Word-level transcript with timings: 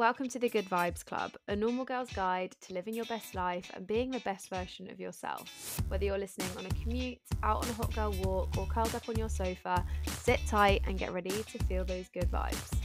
Welcome 0.00 0.30
to 0.30 0.38
the 0.38 0.48
Good 0.48 0.64
Vibes 0.64 1.04
Club, 1.04 1.32
a 1.46 1.54
normal 1.54 1.84
girl's 1.84 2.10
guide 2.10 2.56
to 2.62 2.72
living 2.72 2.94
your 2.94 3.04
best 3.04 3.34
life 3.34 3.70
and 3.74 3.86
being 3.86 4.10
the 4.10 4.20
best 4.20 4.48
version 4.48 4.90
of 4.90 4.98
yourself. 4.98 5.78
Whether 5.88 6.06
you're 6.06 6.16
listening 6.16 6.48
on 6.56 6.64
a 6.64 6.70
commute, 6.82 7.18
out 7.42 7.62
on 7.62 7.68
a 7.68 7.74
hot 7.74 7.94
girl 7.94 8.12
walk, 8.24 8.56
or 8.56 8.66
curled 8.66 8.94
up 8.94 9.06
on 9.10 9.16
your 9.16 9.28
sofa, 9.28 9.84
sit 10.06 10.40
tight 10.46 10.80
and 10.86 10.98
get 10.98 11.12
ready 11.12 11.42
to 11.42 11.64
feel 11.64 11.84
those 11.84 12.08
good 12.08 12.30
vibes. 12.30 12.79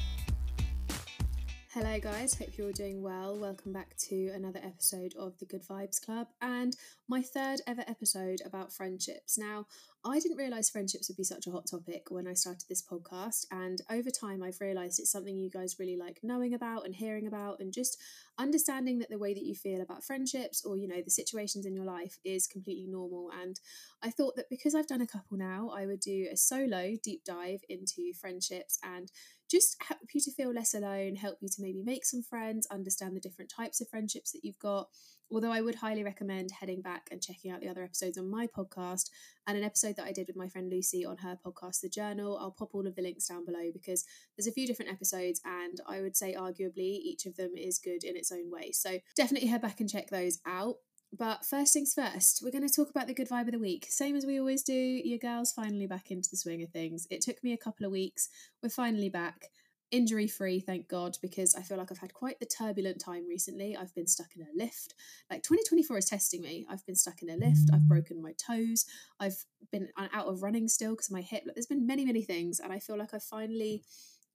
Hello, 1.76 2.00
guys. 2.00 2.34
Hope 2.36 2.58
you're 2.58 2.68
all 2.68 2.72
doing 2.72 3.02
well. 3.02 3.38
Welcome 3.38 3.74
back 3.74 3.98
to 4.08 4.30
another 4.34 4.62
episode 4.64 5.14
of 5.20 5.38
the 5.40 5.46
Good 5.46 5.68
Vibes 5.68 6.00
Club 6.02 6.28
and 6.42 6.74
my 7.10 7.22
third 7.22 7.60
ever 7.68 7.84
episode 7.86 8.40
about 8.46 8.72
friendships. 8.72 9.38
Now, 9.38 9.66
I 10.06 10.20
didn't 10.22 10.38
realize 10.38 10.70
friendships 10.70 11.10
would 11.10 11.18
be 11.18 11.26
such 11.26 11.48
a 11.48 11.52
hot 11.52 11.66
topic 11.70 12.04
when 12.10 12.28
I 12.28 12.34
started 12.34 12.64
this 12.70 12.82
podcast. 12.82 13.48
And 13.52 13.82
over 13.92 14.10
time, 14.10 14.42
I've 14.42 14.62
realized 14.62 15.02
it's 15.02 15.12
something 15.12 15.36
you 15.36 15.50
guys 15.50 15.76
really 15.78 15.98
like 15.98 16.22
knowing 16.24 16.54
about 16.54 16.86
and 16.86 16.96
hearing 16.96 17.28
about, 17.28 17.60
and 17.60 17.74
just 17.74 17.98
understanding 18.38 19.00
that 19.00 19.10
the 19.10 19.18
way 19.18 19.34
that 19.34 19.44
you 19.44 19.54
feel 19.54 19.82
about 19.82 20.06
friendships 20.06 20.64
or, 20.64 20.78
you 20.78 20.88
know, 20.88 21.02
the 21.04 21.12
situations 21.12 21.66
in 21.66 21.76
your 21.76 21.86
life 21.86 22.20
is 22.24 22.48
completely 22.48 22.88
normal. 22.88 23.32
And 23.42 23.60
I 24.02 24.12
thought 24.12 24.38
that 24.38 24.50
because 24.50 24.76
I've 24.76 24.88
done 24.88 25.02
a 25.02 25.08
couple 25.08 25.38
now, 25.38 25.72
I 25.76 25.88
would 25.88 26.00
do 26.00 26.28
a 26.32 26.38
solo 26.38 26.94
deep 27.04 27.26
dive 27.26 27.60
into 27.68 28.14
friendships 28.14 28.80
and 28.82 29.12
just 29.56 29.78
help 29.88 30.02
you 30.14 30.22
to 30.22 30.32
feel 30.32 30.54
less 30.54 30.74
alone, 30.74 31.16
help 31.16 31.38
you 31.42 31.48
to 31.48 31.62
maybe 31.62 31.82
make 31.82 32.06
some 32.06 32.22
friends, 32.22 32.68
understand 32.70 33.16
the 33.16 33.22
different 33.22 33.52
types 33.56 33.80
of 33.80 33.88
friendships 33.88 34.32
that 34.32 34.44
you've 34.44 34.60
got. 34.60 34.88
Although 35.32 35.52
I 35.52 35.62
would 35.62 35.76
highly 35.76 36.04
recommend 36.04 36.52
heading 36.52 36.82
back 36.82 37.08
and 37.10 37.22
checking 37.22 37.50
out 37.50 37.62
the 37.62 37.70
other 37.70 37.84
episodes 37.84 38.18
on 38.18 38.30
my 38.30 38.48
podcast 38.48 39.10
and 39.48 39.58
an 39.58 39.64
episode 39.64 39.96
that 39.96 40.06
I 40.06 40.12
did 40.12 40.28
with 40.28 40.36
my 40.36 40.48
friend 40.48 40.70
Lucy 40.70 41.04
on 41.06 41.18
her 41.18 41.38
podcast, 41.44 41.82
The 41.82 41.90
Journal. 41.90 42.38
I'll 42.38 42.52
pop 42.52 42.70
all 42.74 42.86
of 42.86 42.96
the 42.96 43.02
links 43.02 43.28
down 43.28 43.46
below 43.46 43.72
because 43.74 44.06
there's 44.38 44.48
a 44.48 44.52
few 44.52 44.68
different 44.68 44.92
episodes, 44.92 45.42
and 45.46 45.80
I 45.88 46.02
would 46.02 46.16
say, 46.16 46.36
arguably, 46.36 47.00
each 47.02 47.26
of 47.26 47.38
them 47.38 47.54
is 47.58 47.80
good 47.80 48.04
in 48.04 48.16
its 48.16 48.32
own 48.32 48.52
way. 48.52 48.72
So 48.72 49.00
definitely 49.16 49.48
head 49.48 49.62
back 49.62 49.80
and 49.80 49.90
check 49.90 50.10
those 50.10 50.40
out. 50.46 50.76
But 51.18 51.46
first 51.46 51.74
things 51.74 51.94
first, 51.94 52.42
we're 52.44 52.52
going 52.52 52.68
to 52.68 52.74
talk 52.74 52.90
about 52.90 53.08
the 53.08 53.14
good 53.14 53.30
vibe 53.30 53.46
of 53.46 53.54
the 53.54 53.60
week. 53.60 53.86
Same 53.90 54.16
as 54.16 54.26
we 54.26 54.40
always 54.40 54.64
do, 54.64 54.74
your 54.74 55.20
girl's 55.20 55.54
finally 55.54 55.88
back 55.88 56.12
into 56.12 56.30
the 56.30 56.36
swing 56.36 56.62
of 56.62 56.72
things. 56.72 57.08
It 57.10 57.22
took 57.22 57.42
me 57.44 57.54
a 57.54 57.58
couple 57.58 57.86
of 57.86 57.92
weeks. 57.92 58.28
We're 58.62 58.70
finally 58.70 59.08
back 59.08 59.50
injury 59.92 60.28
free, 60.28 60.60
thank 60.60 60.90
God, 60.90 61.16
because 61.22 61.56
I 61.56 61.62
feel 61.62 61.78
like 61.78 61.90
I've 61.92 62.00
had 62.00 62.14
quite 62.14 62.40
the 62.40 62.46
turbulent 62.46 63.00
time 63.00 63.28
recently. 63.30 63.78
I've 63.78 63.96
been 63.96 64.08
stuck 64.08 64.36
in 64.36 64.42
a 64.42 64.48
lift. 64.56 64.94
Like 65.30 65.44
2024 65.44 65.98
is 66.00 66.06
testing 66.06 66.42
me. 66.42 66.66
I've 66.70 66.86
been 66.86 66.96
stuck 66.96 67.22
in 67.22 67.30
a 67.30 67.38
lift. 67.38 67.70
I've 67.72 67.88
broken 67.88 68.22
my 68.22 68.34
toes. 68.34 68.86
I've 69.20 69.46
been 69.72 69.88
out 69.98 70.28
of 70.28 70.44
running 70.44 70.68
still 70.68 70.96
because 70.96 71.12
my 71.12 71.22
hip. 71.22 71.44
Like, 71.46 71.56
there's 71.56 71.66
been 71.66 71.88
many, 71.88 72.04
many 72.04 72.24
things. 72.24 72.60
And 72.60 72.74
I 72.74 72.80
feel 72.80 72.98
like 72.98 73.14
I've 73.14 73.24
finally 73.24 73.84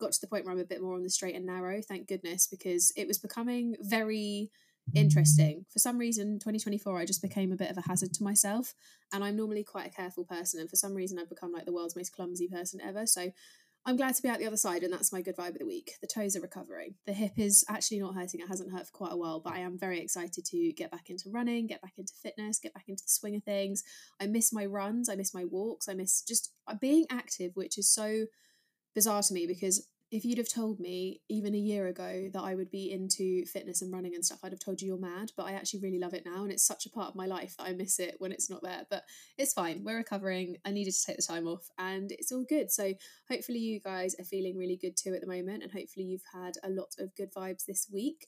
got 0.01 0.13
to 0.13 0.21
the 0.21 0.29
point 0.29 0.47
where 0.47 0.55
I'm 0.55 0.61
a 0.61 0.65
bit 0.65 0.81
more 0.81 0.95
on 0.95 1.03
the 1.03 1.11
straight 1.11 1.35
and 1.35 1.45
narrow, 1.45 1.83
thank 1.83 2.09
goodness, 2.09 2.47
because 2.47 2.91
it 2.97 3.07
was 3.07 3.19
becoming 3.19 3.77
very 3.81 4.51
interesting. 4.95 5.65
For 5.71 5.79
some 5.79 5.99
reason, 5.99 6.39
2024, 6.39 6.99
I 6.99 7.05
just 7.05 7.23
became 7.23 7.53
a 7.53 7.57
bit 7.57 7.71
of 7.71 7.79
a 7.79 7.83
hazard 7.83 8.13
to 8.15 8.25
myself. 8.25 8.75
And 9.13 9.25
I'm 9.25 9.37
normally 9.37 9.65
quite 9.65 9.87
a 9.87 9.95
careful 9.95 10.25
person. 10.25 10.61
And 10.61 10.71
for 10.71 10.77
some 10.77 10.95
reason, 10.95 11.19
I've 11.19 11.29
become 11.29 11.53
like 11.53 11.67
the 11.67 11.73
world's 11.73 11.97
most 11.97 12.15
clumsy 12.15 12.49
person 12.49 12.81
ever. 12.81 13.07
So 13.07 13.31
I'm 13.87 13.97
glad 13.97 14.15
to 14.15 14.23
be 14.23 14.29
out 14.29 14.39
the 14.39 14.47
other 14.47 14.59
side, 14.59 14.83
and 14.83 14.93
that's 14.93 15.13
my 15.13 15.23
good 15.23 15.37
vibe 15.37 15.51
of 15.51 15.59
the 15.59 15.67
week. 15.67 15.95
The 16.03 16.07
toes 16.07 16.37
are 16.37 16.41
recovering. 16.41 16.97
The 17.07 17.15
hip 17.15 17.33
is 17.39 17.65
actually 17.69 18.01
not 18.01 18.15
hurting. 18.15 18.41
It 18.41 18.49
hasn't 18.49 18.73
hurt 18.73 18.87
for 18.87 18.93
quite 18.93 19.13
a 19.13 19.17
while, 19.17 19.41
but 19.41 19.55
I 19.55 19.61
am 19.61 19.79
very 19.79 20.01
excited 20.01 20.45
to 20.45 20.73
get 20.73 20.91
back 20.91 21.09
into 21.09 21.31
running, 21.31 21.67
get 21.67 21.81
back 21.81 21.95
into 21.97 22.13
fitness, 22.23 22.59
get 22.59 22.75
back 22.75 22.89
into 22.89 23.03
the 23.03 23.09
swing 23.09 23.37
of 23.37 23.45
things. 23.45 23.83
I 24.21 24.27
miss 24.27 24.53
my 24.53 24.67
runs, 24.67 25.09
I 25.09 25.15
miss 25.15 25.33
my 25.33 25.47
walks, 25.47 25.89
I 25.89 25.95
miss 25.95 26.21
just 26.21 26.53
uh, 26.67 26.75
being 26.75 27.07
active, 27.11 27.53
which 27.55 27.79
is 27.79 27.89
so 27.89 28.27
bizarre 28.95 29.23
to 29.23 29.33
me 29.33 29.47
because 29.47 29.89
if 30.11 30.25
you'd 30.25 30.39
have 30.39 30.49
told 30.49 30.81
me 30.81 31.21
even 31.29 31.55
a 31.55 31.59
year 31.59 31.87
ago 31.87 32.29
that 32.33 32.43
I 32.43 32.57
would 32.57 32.71
be 32.71 32.91
into 32.91 33.45
fitness 33.47 33.81
and 33.81 33.93
running 33.93 34.15
and 34.15 34.25
stuff, 34.25 34.41
I'd 34.43 34.53
have 34.53 34.59
told 34.61 34.83
you 34.83 34.89
you're 34.89 34.99
mad. 34.99 35.31
But 35.37 35.47
I 35.47 35.53
actually 35.53 35.81
really 35.81 36.01
love 36.01 36.15
it 36.15 36.27
now, 36.27 36.43
and 36.43 36.51
it's 36.51 36.67
such 36.67 36.87
a 36.87 36.91
part 36.91 37.09
of 37.09 37.15
my 37.15 37.27
life 37.27 37.57
that 37.57 37.65
I 37.65 37.73
miss 37.73 38.01
it 38.01 38.17
when 38.19 38.33
it's 38.33 38.51
not 38.51 38.63
there. 38.63 38.87
But 38.91 39.05
it's 39.39 39.53
fine. 39.53 39.85
We're 39.85 39.99
recovering. 39.99 40.57
I 40.65 40.73
needed 40.73 40.95
to 40.95 41.05
take 41.05 41.17
the 41.17 41.23
time 41.23 41.47
off, 41.47 41.69
and 41.79 42.11
it's 42.11 42.33
all 42.33 42.45
good. 42.49 42.73
So 42.73 42.93
hopefully 43.29 43.61
you 43.61 43.79
guys 43.79 44.17
are 44.19 44.25
feeling 44.25 44.57
really 44.57 44.77
good 44.77 44.97
too 44.97 45.15
at 45.15 45.21
the 45.21 45.29
moment, 45.29 45.63
and 45.63 45.71
hopefully 45.71 46.07
you've 46.07 46.25
had 46.33 46.55
a 46.65 46.71
lot 46.71 46.95
of 46.99 47.15
good 47.15 47.33
vibes 47.33 47.65
this 47.65 47.87
week. 47.93 48.27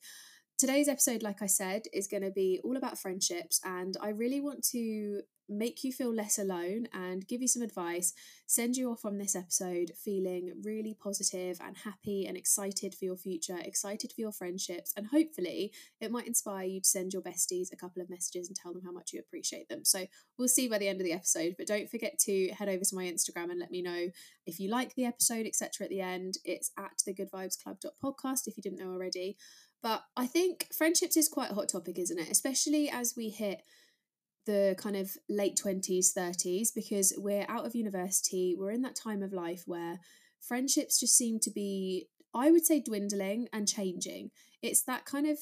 Today's 0.58 0.88
episode, 0.88 1.24
like 1.24 1.42
I 1.42 1.46
said, 1.46 1.82
is 1.92 2.06
going 2.06 2.22
to 2.22 2.30
be 2.30 2.60
all 2.62 2.76
about 2.76 2.96
friendships, 2.98 3.60
and 3.64 3.96
I 4.00 4.10
really 4.10 4.40
want 4.40 4.62
to 4.70 5.22
make 5.48 5.84
you 5.84 5.92
feel 5.92 6.14
less 6.14 6.38
alone 6.38 6.88
and 6.92 7.26
give 7.26 7.42
you 7.42 7.48
some 7.48 7.62
advice, 7.62 8.12
send 8.47 8.76
you 8.76 8.91
off 8.91 9.04
on 9.04 9.19
this 9.19 9.34
episode 9.36 9.92
feeling 9.97 10.53
really 10.62 10.97
positive 11.00 11.58
and 11.64 11.76
happy 11.78 12.26
and 12.26 12.36
excited 12.36 12.94
for 12.94 13.04
your 13.04 13.16
future, 13.16 13.58
excited 13.58 14.12
for 14.12 14.20
your 14.20 14.32
friendships, 14.32 14.92
and 14.97 15.08
hopefully 15.08 15.72
it 16.00 16.10
might 16.10 16.26
inspire 16.26 16.66
you 16.66 16.81
to 16.81 16.88
send 16.88 17.12
your 17.12 17.22
besties 17.22 17.72
a 17.72 17.76
couple 17.76 18.02
of 18.02 18.10
messages 18.10 18.48
and 18.48 18.56
tell 18.56 18.72
them 18.72 18.82
how 18.84 18.92
much 18.92 19.12
you 19.12 19.20
appreciate 19.20 19.69
them. 19.69 19.84
So 19.84 20.06
we'll 20.38 20.48
see 20.48 20.69
by 20.69 20.78
the 20.78 20.88
end 20.88 21.00
of 21.00 21.04
the 21.04 21.12
episode, 21.12 21.54
but 21.58 21.66
don't 21.66 21.91
forget 21.91 22.19
to 22.20 22.48
head 22.48 22.69
over 22.69 22.84
to 22.84 22.94
my 22.94 23.04
Instagram 23.04 23.50
and 23.50 23.60
let 23.60 23.70
me 23.70 23.82
know 23.82 24.08
if 24.47 24.58
you 24.58 24.70
like 24.70 24.94
the 24.94 25.04
episode, 25.04 25.47
etc. 25.47 25.84
at 25.84 25.91
the 25.91 26.00
end. 26.00 26.38
It's 26.44 26.70
at 26.78 27.02
the 27.06 27.14
goodvibesclub.podcast 27.14 28.47
if 28.47 28.56
you 28.56 28.62
didn't 28.62 28.78
know 28.78 28.92
already. 28.92 29.36
But 29.82 30.04
I 30.16 30.26
think 30.26 30.69
friendships 30.76 31.16
is 31.16 31.28
quite 31.28 31.50
a 31.50 31.54
hot 31.54 31.69
topic, 31.69 31.98
isn't 31.98 32.19
it? 32.19 32.31
Especially 32.31 32.88
as 32.88 33.14
we 33.16 33.31
hit 33.31 33.62
the 34.47 34.75
kind 34.78 34.97
of 34.97 35.10
late 35.28 35.58
20s, 35.62 36.14
30s, 36.16 36.69
because 36.75 37.12
we're 37.16 37.47
out 37.48 37.66
of 37.66 37.75
university. 37.75 38.56
We're 38.58 38.72
in 38.72 38.82
that 38.82 38.97
time 38.97 39.22
of 39.22 39.32
life 39.32 39.62
where 39.66 40.00
friendships 40.41 40.98
just 41.00 41.16
seem 41.16 41.38
to 41.41 41.50
be, 41.50 42.08
I 42.34 42.50
would 42.50 42.66
say, 42.66 42.81
dwindling 42.81 43.48
and 43.52 43.69
changing. 43.69 44.31
It's 44.62 44.82
that 44.84 45.04
kind 45.04 45.26
of 45.26 45.38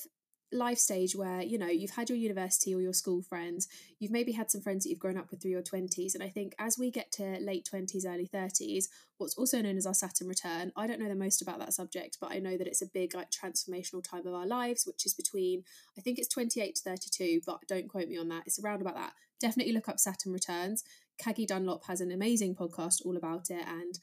life 0.53 0.79
stage 0.79 1.15
where 1.15 1.43
you 1.43 1.59
know 1.59 1.69
you've 1.69 1.93
had 1.93 2.09
your 2.09 2.19
university 2.19 2.75
or 2.75 2.81
your 2.81 2.93
school 2.93 3.23
friends 3.23 3.69
you've 3.99 4.11
maybe 4.11 4.33
had 4.33 4.51
some 4.51 4.61
friends 4.61 4.85
that 4.85 4.91
you've 4.91 4.99
grown 4.99 5.17
up 5.17 5.31
with 5.31 5.41
through 5.41 5.51
your 5.51 5.63
20s 5.63 6.15
and 6.15 6.23
i 6.23 6.29
think 6.29 6.55
as 6.59 6.77
we 6.79 6.91
get 6.91 7.11
to 7.13 7.39
late 7.41 7.69
20s 7.73 8.05
early 8.07 8.27
30s 8.27 8.87
what's 9.19 9.37
also 9.37 9.61
known 9.63 9.77
as 9.77 9.87
our 9.87 9.95
saturn 9.95 10.27
return 10.27 10.73
i 10.77 10.87
don't 10.87 11.01
know 11.01 11.09
the 11.09 11.15
most 11.15 11.41
about 11.41 11.59
that 11.59 11.73
subject 11.73 12.19
but 12.21 12.33
i 12.33 12.39
know 12.39 12.57
that 12.57 12.67
it's 12.67 12.83
a 12.83 12.87
big 12.87 13.15
like 13.15 13.31
transformational 13.31 14.03
time 14.03 14.27
of 14.27 14.35
our 14.35 14.47
lives 14.47 14.87
which 14.87 15.07
is 15.07 15.15
between 15.15 15.63
i 15.97 16.01
think 16.01 16.19
it's 16.19 16.29
28 16.29 16.75
to 16.75 16.83
32 16.83 17.41
but 17.47 17.61
don't 17.69 17.89
quote 17.89 18.09
me 18.09 18.19
on 18.19 18.29
that 18.29 18.43
it's 18.51 18.59
around 18.59 18.81
about 18.81 18.97
that. 18.97 19.13
Definitely 19.41 19.73
look 19.73 19.89
up 19.89 19.99
saturn 19.99 20.33
returns. 20.33 20.85
Caggie 21.19 21.47
Dunlop 21.47 21.85
has 21.87 22.01
an 22.01 22.11
amazing 22.11 22.55
podcast 22.55 23.05
all 23.05 23.17
about 23.17 23.51
it 23.51 23.65
and 23.67 23.99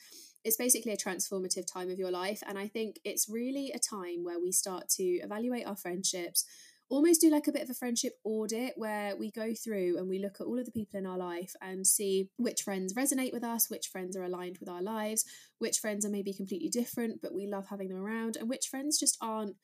it's 0.47 0.55
basically 0.55 0.93
a 0.93 0.97
transformative 0.97 1.71
time 1.71 1.91
of 1.91 1.99
your 1.99 2.09
life. 2.09 2.41
And 2.47 2.57
I 2.57 2.67
think 2.67 3.01
it's 3.03 3.27
really 3.27 3.73
a 3.75 3.79
time 3.79 4.23
where 4.23 4.39
we 4.39 4.53
start 4.53 4.87
to 4.91 5.03
evaluate 5.03 5.67
our 5.67 5.75
friendships, 5.75 6.45
almost 6.87 7.19
do 7.19 7.29
like 7.29 7.49
a 7.49 7.51
bit 7.51 7.63
of 7.63 7.69
a 7.69 7.73
friendship 7.73 8.13
audit 8.23 8.71
where 8.77 9.17
we 9.17 9.29
go 9.29 9.53
through 9.53 9.97
and 9.97 10.07
we 10.07 10.19
look 10.19 10.39
at 10.39 10.47
all 10.47 10.57
of 10.57 10.65
the 10.65 10.71
people 10.71 10.97
in 10.97 11.05
our 11.05 11.17
life 11.17 11.53
and 11.61 11.85
see 11.85 12.29
which 12.37 12.61
friends 12.61 12.93
resonate 12.93 13.33
with 13.33 13.43
us, 13.43 13.69
which 13.69 13.87
friends 13.87 14.15
are 14.15 14.23
aligned 14.23 14.57
with 14.59 14.69
our 14.69 14.81
lives, 14.81 15.25
which 15.59 15.79
friends 15.79 16.05
are 16.05 16.09
maybe 16.09 16.33
completely 16.33 16.69
different, 16.69 17.21
but 17.21 17.33
we 17.33 17.45
love 17.45 17.67
having 17.69 17.89
them 17.89 18.01
around, 18.01 18.37
and 18.37 18.47
which 18.47 18.67
friends 18.67 18.97
just 18.97 19.17
aren't 19.19 19.57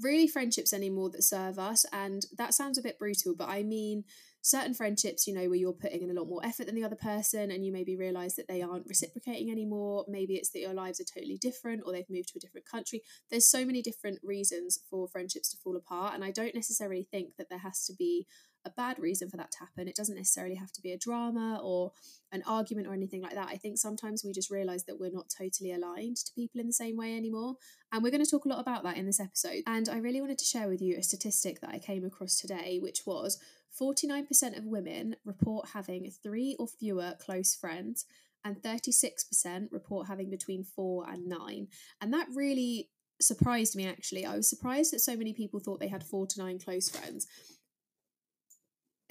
really 0.00 0.28
friendships 0.28 0.72
anymore 0.72 1.10
that 1.10 1.22
serve 1.22 1.58
us. 1.58 1.84
And 1.92 2.22
that 2.36 2.54
sounds 2.54 2.78
a 2.78 2.82
bit 2.82 2.98
brutal, 2.98 3.34
but 3.36 3.48
I 3.48 3.62
mean, 3.62 4.04
certain 4.42 4.74
friendships, 4.74 5.26
you 5.26 5.34
know, 5.34 5.48
where 5.48 5.58
you're 5.58 5.72
putting 5.72 6.02
in 6.02 6.10
a 6.10 6.20
lot 6.20 6.28
more 6.28 6.44
effort 6.44 6.66
than 6.66 6.74
the 6.74 6.84
other 6.84 6.96
person 6.96 7.50
and 7.50 7.64
you 7.64 7.72
maybe 7.72 7.96
realize 7.96 8.34
that 8.34 8.48
they 8.48 8.60
aren't 8.60 8.86
reciprocating 8.88 9.50
anymore. 9.50 10.04
Maybe 10.08 10.34
it's 10.34 10.50
that 10.50 10.60
your 10.60 10.74
lives 10.74 11.00
are 11.00 11.04
totally 11.04 11.38
different 11.38 11.82
or 11.86 11.92
they've 11.92 12.10
moved 12.10 12.30
to 12.30 12.38
a 12.38 12.40
different 12.40 12.66
country. 12.68 13.02
There's 13.30 13.48
so 13.48 13.64
many 13.64 13.82
different 13.82 14.18
reasons 14.22 14.80
for 14.90 15.06
friendships 15.08 15.48
to 15.50 15.56
fall 15.58 15.76
apart. 15.76 16.14
And 16.14 16.24
I 16.24 16.32
don't 16.32 16.54
necessarily 16.54 17.06
think 17.08 17.36
that 17.38 17.48
there 17.48 17.60
has 17.60 17.84
to 17.86 17.94
be 17.96 18.26
a 18.64 18.70
bad 18.70 18.98
reason 18.98 19.28
for 19.28 19.36
that 19.36 19.50
to 19.52 19.58
happen. 19.58 19.88
It 19.88 19.96
doesn't 19.96 20.16
necessarily 20.16 20.54
have 20.54 20.72
to 20.72 20.82
be 20.82 20.92
a 20.92 20.98
drama 20.98 21.60
or 21.62 21.92
an 22.30 22.42
argument 22.46 22.86
or 22.86 22.92
anything 22.92 23.22
like 23.22 23.34
that. 23.34 23.48
I 23.48 23.56
think 23.56 23.78
sometimes 23.78 24.24
we 24.24 24.32
just 24.32 24.50
realize 24.50 24.84
that 24.84 24.98
we're 24.98 25.10
not 25.10 25.32
totally 25.36 25.72
aligned 25.72 26.16
to 26.16 26.32
people 26.34 26.60
in 26.60 26.66
the 26.66 26.72
same 26.72 26.96
way 26.96 27.16
anymore. 27.16 27.56
And 27.92 28.02
we're 28.02 28.10
going 28.10 28.24
to 28.24 28.30
talk 28.30 28.44
a 28.44 28.48
lot 28.48 28.60
about 28.60 28.82
that 28.84 28.96
in 28.96 29.06
this 29.06 29.20
episode. 29.20 29.62
And 29.66 29.88
I 29.88 29.98
really 29.98 30.20
wanted 30.20 30.38
to 30.38 30.44
share 30.44 30.68
with 30.68 30.80
you 30.80 30.96
a 30.96 31.02
statistic 31.02 31.60
that 31.60 31.70
I 31.70 31.78
came 31.78 32.04
across 32.04 32.36
today, 32.36 32.78
which 32.80 33.02
was 33.06 33.38
49% 33.80 34.58
of 34.58 34.64
women 34.64 35.16
report 35.24 35.70
having 35.74 36.10
three 36.22 36.56
or 36.58 36.66
fewer 36.66 37.14
close 37.18 37.54
friends. 37.54 38.04
And 38.44 38.60
36% 38.60 39.68
report 39.70 40.08
having 40.08 40.28
between 40.28 40.64
four 40.64 41.08
and 41.08 41.28
nine. 41.28 41.68
And 42.00 42.12
that 42.12 42.26
really 42.34 42.88
surprised 43.20 43.76
me 43.76 43.86
actually. 43.86 44.26
I 44.26 44.36
was 44.36 44.48
surprised 44.48 44.92
that 44.92 45.00
so 45.00 45.16
many 45.16 45.32
people 45.32 45.60
thought 45.60 45.80
they 45.80 45.88
had 45.88 46.02
four 46.04 46.26
to 46.26 46.38
nine 46.40 46.58
close 46.58 46.88
friends 46.88 47.26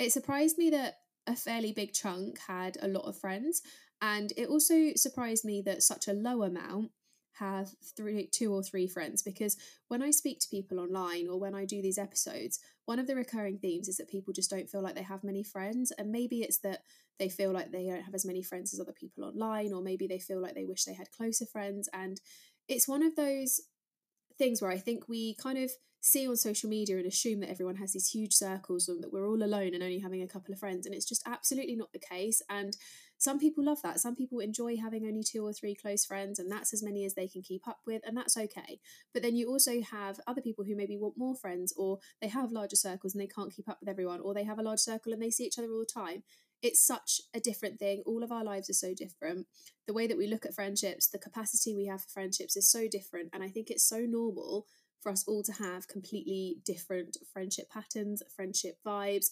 it 0.02 0.12
surprised 0.12 0.58
me 0.58 0.70
that 0.72 0.96
a 1.28 1.36
fairly 1.36 1.72
big 1.72 1.94
chunk 1.94 2.40
had 2.48 2.78
a 2.82 2.88
lot 2.88 3.06
of 3.06 3.18
friends, 3.18 3.62
and 4.02 4.34
it 4.36 4.50
also 4.50 4.94
surprised 4.96 5.46
me 5.46 5.62
that 5.62 5.84
such 5.84 6.08
a 6.08 6.14
low 6.14 6.44
amount 6.44 6.92
have 7.34 7.70
three 7.96 8.28
two 8.32 8.54
or 8.54 8.62
three 8.62 8.88
friends 8.88 9.24
because 9.24 9.56
when 9.88 10.04
I 10.04 10.12
speak 10.12 10.40
to 10.42 10.50
people 10.50 10.80
online 10.80 11.28
or 11.30 11.40
when 11.40 11.56
I 11.56 11.66
do 11.66 11.82
these 11.82 11.98
episodes 11.98 12.60
one 12.86 13.00
of 13.00 13.08
the 13.08 13.16
recurring 13.16 13.58
themes 13.58 13.88
is 13.88 13.98
that 13.98 14.10
people 14.10 14.34
just 14.34 14.50
don't 14.50 14.70
feel 14.70 14.82
like 14.82 14.96
they 14.96 15.02
have 15.02 15.24
many 15.24 15.42
friends 15.42 15.92
and 15.98 16.12
maybe 16.12 16.42
it's 16.42 16.60
that 16.60 16.82
they 17.20 17.30
feel 17.30 17.52
like 17.52 17.72
they 17.72 17.86
don't 17.86 18.04
have 18.04 18.14
as 18.14 18.26
many 18.26 18.44
friends 18.44 18.74
as 18.74 18.82
other 18.82 18.92
people 18.92 19.24
online 19.24 19.72
or 19.72 19.82
maybe 19.82 20.08
they 20.08 20.20
feel 20.20 20.42
like 20.42 20.56
they 20.56 20.66
wish 20.66 20.84
they 20.84 20.94
had 20.94 21.10
closer 21.12 21.46
friends 21.46 21.88
and 21.94 22.20
it's 22.68 22.88
one 22.88 23.02
of 23.02 23.16
those 23.16 23.62
things 24.38 24.62
where 24.62 24.72
I 24.72 24.78
think 24.78 25.08
we 25.08 25.36
kind 25.36 25.58
of 25.58 25.72
see 26.02 26.28
on 26.28 26.36
social 26.36 26.70
media 26.70 26.98
and 26.98 27.06
assume 27.06 27.40
that 27.40 27.50
everyone 27.50 27.76
has 27.76 27.94
these 27.94 28.10
huge 28.10 28.34
circles 28.34 28.90
and 28.90 29.04
that 29.04 29.14
we're 29.14 29.28
all 29.28 29.44
alone 29.44 29.74
and 29.74 29.84
only 29.84 30.00
having 30.00 30.24
a 30.24 30.28
couple 30.28 30.52
of 30.52 30.60
friends. 30.60 30.86
And 30.86 30.96
it's 30.96 31.06
just 31.06 31.24
absolutely 31.28 31.76
not 31.76 31.94
the 31.94 32.00
case. 32.00 32.42
And 32.50 32.76
some 33.20 33.38
people 33.38 33.64
love 33.64 33.84
that. 33.84 34.00
Some 34.00 34.16
people 34.16 34.40
enjoy 34.40 34.78
having 34.78 35.06
only 35.06 35.22
two 35.24 35.46
or 35.46 35.54
three 35.54 35.76
close 35.76 36.04
friends, 36.04 36.40
and 36.40 36.52
that's 36.52 36.74
as 36.74 36.82
many 36.82 37.06
as 37.06 37.14
they 37.14 37.28
can 37.28 37.44
keep 37.44 37.68
up 37.68 37.82
with, 37.86 38.02
and 38.04 38.18
that's 38.18 38.36
okay. 38.36 38.80
But 39.14 39.22
then 39.22 39.36
you 39.36 39.48
also 39.48 39.80
have 39.80 40.20
other 40.26 40.42
people 40.42 40.66
who 40.66 40.76
maybe 40.76 40.98
want 40.98 41.20
more 41.20 41.36
friends, 41.36 41.72
or 41.78 42.00
they 42.20 42.30
have 42.30 42.52
larger 42.52 42.76
circles 42.76 43.14
and 43.14 43.22
they 43.22 43.28
can't 43.28 43.54
keep 43.54 43.70
up 43.70 43.78
with 43.80 43.90
everyone, 43.90 44.22
or 44.22 44.34
they 44.34 44.44
have 44.44 44.58
a 44.58 44.64
large 44.64 44.80
circle 44.80 45.14
and 45.14 45.22
they 45.22 45.30
see 45.30 45.46
each 45.46 45.60
other 45.60 45.72
all 45.72 45.86
the 45.86 46.02
time. 46.02 46.24
It's 46.64 46.82
such 46.86 47.22
a 47.34 47.40
different 47.40 47.78
thing. 47.78 48.02
All 48.08 48.24
of 48.24 48.32
our 48.32 48.44
lives 48.44 48.70
are 48.72 48.74
so 48.74 48.94
different. 48.96 49.46
The 49.88 49.94
way 49.94 50.08
that 50.08 50.18
we 50.18 50.28
look 50.28 50.46
at 50.46 50.56
friendships, 50.56 51.08
the 51.08 51.20
capacity 51.20 51.76
we 51.76 51.88
have 51.88 52.02
for 52.02 52.10
friendships 52.10 52.56
is 52.56 52.70
so 52.72 52.88
different. 52.88 53.30
And 53.34 53.44
I 53.44 53.50
think 53.50 53.70
it's 53.70 53.88
so 53.88 54.00
normal 54.00 54.66
for 55.02 55.12
us 55.12 55.26
all 55.28 55.44
to 55.44 55.54
have 55.54 55.88
completely 55.88 56.58
different 56.66 57.18
friendship 57.34 57.70
patterns, 57.70 58.22
friendship 58.36 58.78
vibes, 58.86 59.28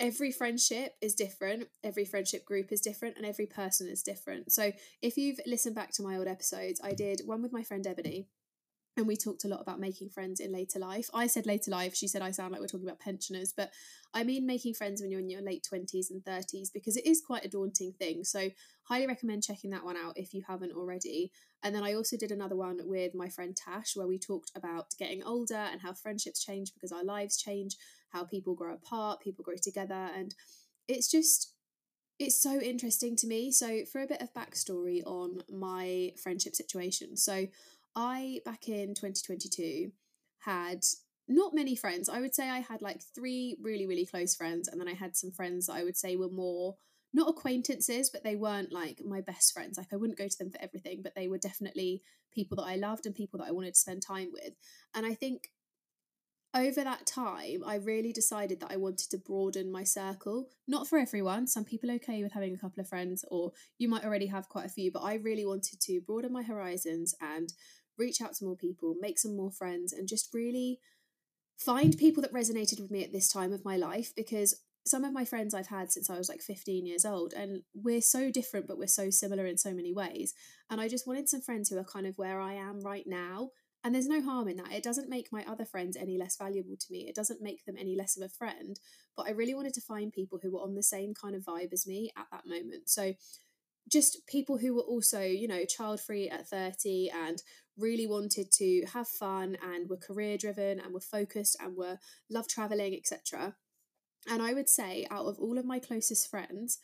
every 0.00 0.32
friendship 0.32 0.94
is 1.00 1.14
different, 1.14 1.68
every 1.82 2.04
friendship 2.04 2.44
group 2.44 2.72
is 2.72 2.80
different, 2.80 3.16
and 3.16 3.26
every 3.26 3.46
person 3.46 3.88
is 3.88 4.02
different. 4.02 4.52
So 4.52 4.72
if 5.02 5.16
you've 5.16 5.40
listened 5.46 5.74
back 5.74 5.92
to 5.92 6.02
my 6.02 6.16
old 6.16 6.26
episodes, 6.26 6.80
I 6.82 6.92
did 6.92 7.22
one 7.24 7.42
with 7.42 7.52
my 7.52 7.62
friend 7.62 7.86
Ebony. 7.86 8.28
And 8.96 9.08
we 9.08 9.16
talked 9.16 9.44
a 9.44 9.48
lot 9.48 9.60
about 9.60 9.80
making 9.80 10.10
friends 10.10 10.38
in 10.38 10.52
later 10.52 10.78
life. 10.78 11.10
I 11.12 11.26
said 11.26 11.46
later 11.46 11.70
life. 11.70 11.96
She 11.96 12.06
said 12.06 12.22
I 12.22 12.30
sound 12.30 12.52
like 12.52 12.60
we're 12.60 12.68
talking 12.68 12.86
about 12.86 13.00
pensioners, 13.00 13.52
but 13.56 13.72
I 14.12 14.22
mean 14.22 14.46
making 14.46 14.74
friends 14.74 15.02
when 15.02 15.10
you're 15.10 15.20
in 15.20 15.30
your 15.30 15.42
late 15.42 15.66
20s 15.68 16.10
and 16.10 16.24
30s 16.24 16.68
because 16.72 16.96
it 16.96 17.04
is 17.04 17.20
quite 17.20 17.44
a 17.44 17.48
daunting 17.48 17.92
thing. 17.98 18.22
So, 18.22 18.50
highly 18.84 19.08
recommend 19.08 19.42
checking 19.42 19.70
that 19.70 19.84
one 19.84 19.96
out 19.96 20.16
if 20.16 20.32
you 20.32 20.42
haven't 20.46 20.72
already. 20.72 21.32
And 21.64 21.74
then 21.74 21.82
I 21.82 21.94
also 21.94 22.16
did 22.16 22.30
another 22.30 22.54
one 22.54 22.78
with 22.84 23.14
my 23.14 23.28
friend 23.28 23.56
Tash 23.56 23.96
where 23.96 24.06
we 24.06 24.18
talked 24.18 24.52
about 24.54 24.94
getting 24.96 25.24
older 25.24 25.54
and 25.54 25.80
how 25.80 25.94
friendships 25.94 26.44
change 26.44 26.72
because 26.72 26.92
our 26.92 27.04
lives 27.04 27.36
change 27.36 27.76
how 28.10 28.24
people 28.24 28.54
grow 28.54 28.74
apart, 28.74 29.20
people 29.20 29.44
grow 29.44 29.56
together, 29.60 30.08
and 30.16 30.36
it's 30.86 31.10
just 31.10 31.54
it's 32.20 32.40
so 32.40 32.60
interesting 32.60 33.16
to 33.16 33.26
me. 33.26 33.50
So, 33.50 33.84
for 33.90 34.00
a 34.00 34.06
bit 34.06 34.22
of 34.22 34.32
backstory 34.32 35.02
on 35.04 35.42
my 35.50 36.12
friendship 36.22 36.54
situation, 36.54 37.16
so 37.16 37.48
I 37.96 38.40
back 38.44 38.68
in 38.68 38.94
2022 38.94 39.92
had 40.40 40.84
not 41.28 41.54
many 41.54 41.74
friends. 41.74 42.08
I 42.08 42.20
would 42.20 42.34
say 42.34 42.48
I 42.50 42.58
had 42.58 42.82
like 42.82 43.00
three 43.14 43.56
really, 43.62 43.86
really 43.86 44.06
close 44.06 44.34
friends, 44.34 44.68
and 44.68 44.80
then 44.80 44.88
I 44.88 44.94
had 44.94 45.16
some 45.16 45.30
friends 45.30 45.66
that 45.66 45.74
I 45.74 45.84
would 45.84 45.96
say 45.96 46.16
were 46.16 46.28
more 46.28 46.76
not 47.12 47.30
acquaintances, 47.30 48.10
but 48.10 48.24
they 48.24 48.34
weren't 48.34 48.72
like 48.72 49.00
my 49.04 49.20
best 49.20 49.52
friends. 49.52 49.78
Like 49.78 49.92
I 49.92 49.96
wouldn't 49.96 50.18
go 50.18 50.26
to 50.26 50.38
them 50.38 50.50
for 50.50 50.60
everything, 50.60 51.00
but 51.02 51.14
they 51.14 51.28
were 51.28 51.38
definitely 51.38 52.02
people 52.34 52.56
that 52.56 52.68
I 52.68 52.74
loved 52.74 53.06
and 53.06 53.14
people 53.14 53.38
that 53.38 53.46
I 53.46 53.52
wanted 53.52 53.74
to 53.74 53.80
spend 53.80 54.02
time 54.02 54.30
with. 54.32 54.54
And 54.94 55.06
I 55.06 55.14
think 55.14 55.50
over 56.54 56.84
that 56.84 57.06
time, 57.06 57.62
I 57.66 57.76
really 57.76 58.12
decided 58.12 58.60
that 58.60 58.70
I 58.70 58.76
wanted 58.76 59.10
to 59.10 59.18
broaden 59.18 59.72
my 59.72 59.82
circle. 59.82 60.48
Not 60.68 60.88
for 60.88 60.98
everyone, 60.98 61.46
some 61.46 61.64
people 61.64 61.90
okay 61.92 62.22
with 62.22 62.32
having 62.32 62.54
a 62.54 62.58
couple 62.58 62.80
of 62.80 62.88
friends, 62.88 63.24
or 63.28 63.52
you 63.78 63.88
might 63.88 64.04
already 64.04 64.26
have 64.26 64.48
quite 64.48 64.66
a 64.66 64.70
few, 64.70 64.92
but 64.92 65.02
I 65.02 65.14
really 65.14 65.44
wanted 65.44 65.80
to 65.80 66.00
broaden 66.00 66.32
my 66.32 66.42
horizons 66.42 67.14
and 67.20 67.52
reach 67.98 68.20
out 68.20 68.34
to 68.34 68.44
more 68.44 68.56
people, 68.56 68.94
make 69.00 69.18
some 69.18 69.36
more 69.36 69.50
friends, 69.50 69.92
and 69.92 70.08
just 70.08 70.32
really 70.32 70.80
find 71.58 71.96
people 71.96 72.22
that 72.22 72.32
resonated 72.32 72.80
with 72.80 72.90
me 72.90 73.04
at 73.04 73.12
this 73.12 73.28
time 73.28 73.52
of 73.52 73.64
my 73.64 73.76
life 73.76 74.12
because 74.16 74.60
some 74.86 75.04
of 75.04 75.12
my 75.12 75.24
friends 75.24 75.54
I've 75.54 75.68
had 75.68 75.90
since 75.90 76.10
I 76.10 76.18
was 76.18 76.28
like 76.28 76.42
15 76.42 76.84
years 76.86 77.04
old, 77.04 77.32
and 77.32 77.62
we're 77.74 78.02
so 78.02 78.30
different, 78.30 78.66
but 78.66 78.78
we're 78.78 78.86
so 78.86 79.10
similar 79.10 79.46
in 79.46 79.56
so 79.56 79.72
many 79.72 79.92
ways. 79.92 80.34
And 80.68 80.80
I 80.80 80.88
just 80.88 81.06
wanted 81.06 81.28
some 81.28 81.40
friends 81.40 81.70
who 81.70 81.78
are 81.78 81.84
kind 81.84 82.06
of 82.06 82.18
where 82.18 82.40
I 82.40 82.54
am 82.54 82.80
right 82.80 83.06
now 83.06 83.50
and 83.84 83.94
there's 83.94 84.08
no 84.08 84.22
harm 84.22 84.48
in 84.48 84.56
that. 84.56 84.72
It 84.72 84.82
doesn't 84.82 85.10
make 85.10 85.30
my 85.30 85.44
other 85.46 85.66
friends 85.66 85.94
any 85.94 86.16
less 86.16 86.36
valuable 86.38 86.74
to 86.80 86.86
me. 86.90 87.06
It 87.06 87.14
doesn't 87.14 87.42
make 87.42 87.66
them 87.66 87.76
any 87.78 87.94
less 87.94 88.16
of 88.16 88.22
a 88.22 88.30
friend. 88.30 88.80
But 89.14 89.26
I 89.26 89.32
really 89.32 89.54
wanted 89.54 89.74
to 89.74 89.82
find 89.82 90.10
people 90.10 90.38
who 90.42 90.52
were 90.52 90.62
on 90.62 90.74
the 90.74 90.82
same 90.82 91.12
kind 91.12 91.36
of 91.36 91.42
vibe 91.42 91.72
as 91.72 91.86
me 91.86 92.10
at 92.16 92.26
that 92.32 92.46
moment. 92.46 92.88
So 92.88 93.12
just 93.92 94.26
people 94.26 94.56
who 94.56 94.74
were 94.74 94.82
also, 94.82 95.20
you 95.20 95.46
know, 95.46 95.66
child 95.66 96.00
free 96.00 96.30
at 96.30 96.48
30 96.48 97.10
and 97.10 97.42
really 97.78 98.06
wanted 98.06 98.50
to 98.52 98.84
have 98.92 99.08
fun 99.08 99.56
and 99.62 99.88
were 99.88 99.96
career 99.96 100.36
driven 100.36 100.80
and 100.80 100.92
were 100.92 101.00
focused 101.00 101.56
and 101.60 101.76
were 101.76 101.98
love 102.30 102.48
traveling, 102.48 102.94
etc. 102.94 103.56
And 104.28 104.42
I 104.42 104.54
would 104.54 104.68
say 104.68 105.06
out 105.10 105.26
of 105.26 105.38
all 105.38 105.58
of 105.58 105.64
my 105.64 105.78
closest 105.78 106.30
friends, 106.30 106.78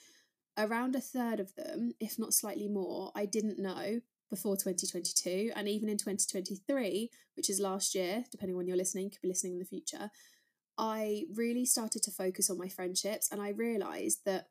around 0.59 0.95
a 0.95 1.01
third 1.01 1.41
of 1.41 1.55
them, 1.55 1.93
if 2.01 2.19
not 2.19 2.35
slightly 2.35 2.69
more, 2.69 3.13
I 3.15 3.25
didn't 3.25 3.59
know 3.59 4.01
before 4.31 4.57
2022 4.57 5.51
and 5.55 5.69
even 5.69 5.89
in 5.89 5.99
2023 5.99 7.11
which 7.37 7.51
is 7.51 7.61
last 7.61 7.95
year 7.95 8.25
depending 8.31 8.55
on 8.55 8.59
when 8.59 8.67
you're 8.67 8.77
listening 8.77 9.11
could 9.11 9.21
be 9.21 9.29
listening 9.29 9.55
in 9.55 9.59
the 9.59 9.65
future 9.65 10.09
i 10.79 11.25
really 11.35 11.67
started 11.67 12.03
to 12.03 12.13
focus 12.13 12.49
on 12.49 12.57
my 12.57 12.69
friendships 12.69 13.29
and 13.31 13.43
i 13.43 13.51
realized 13.51 14.21
that 14.25 14.47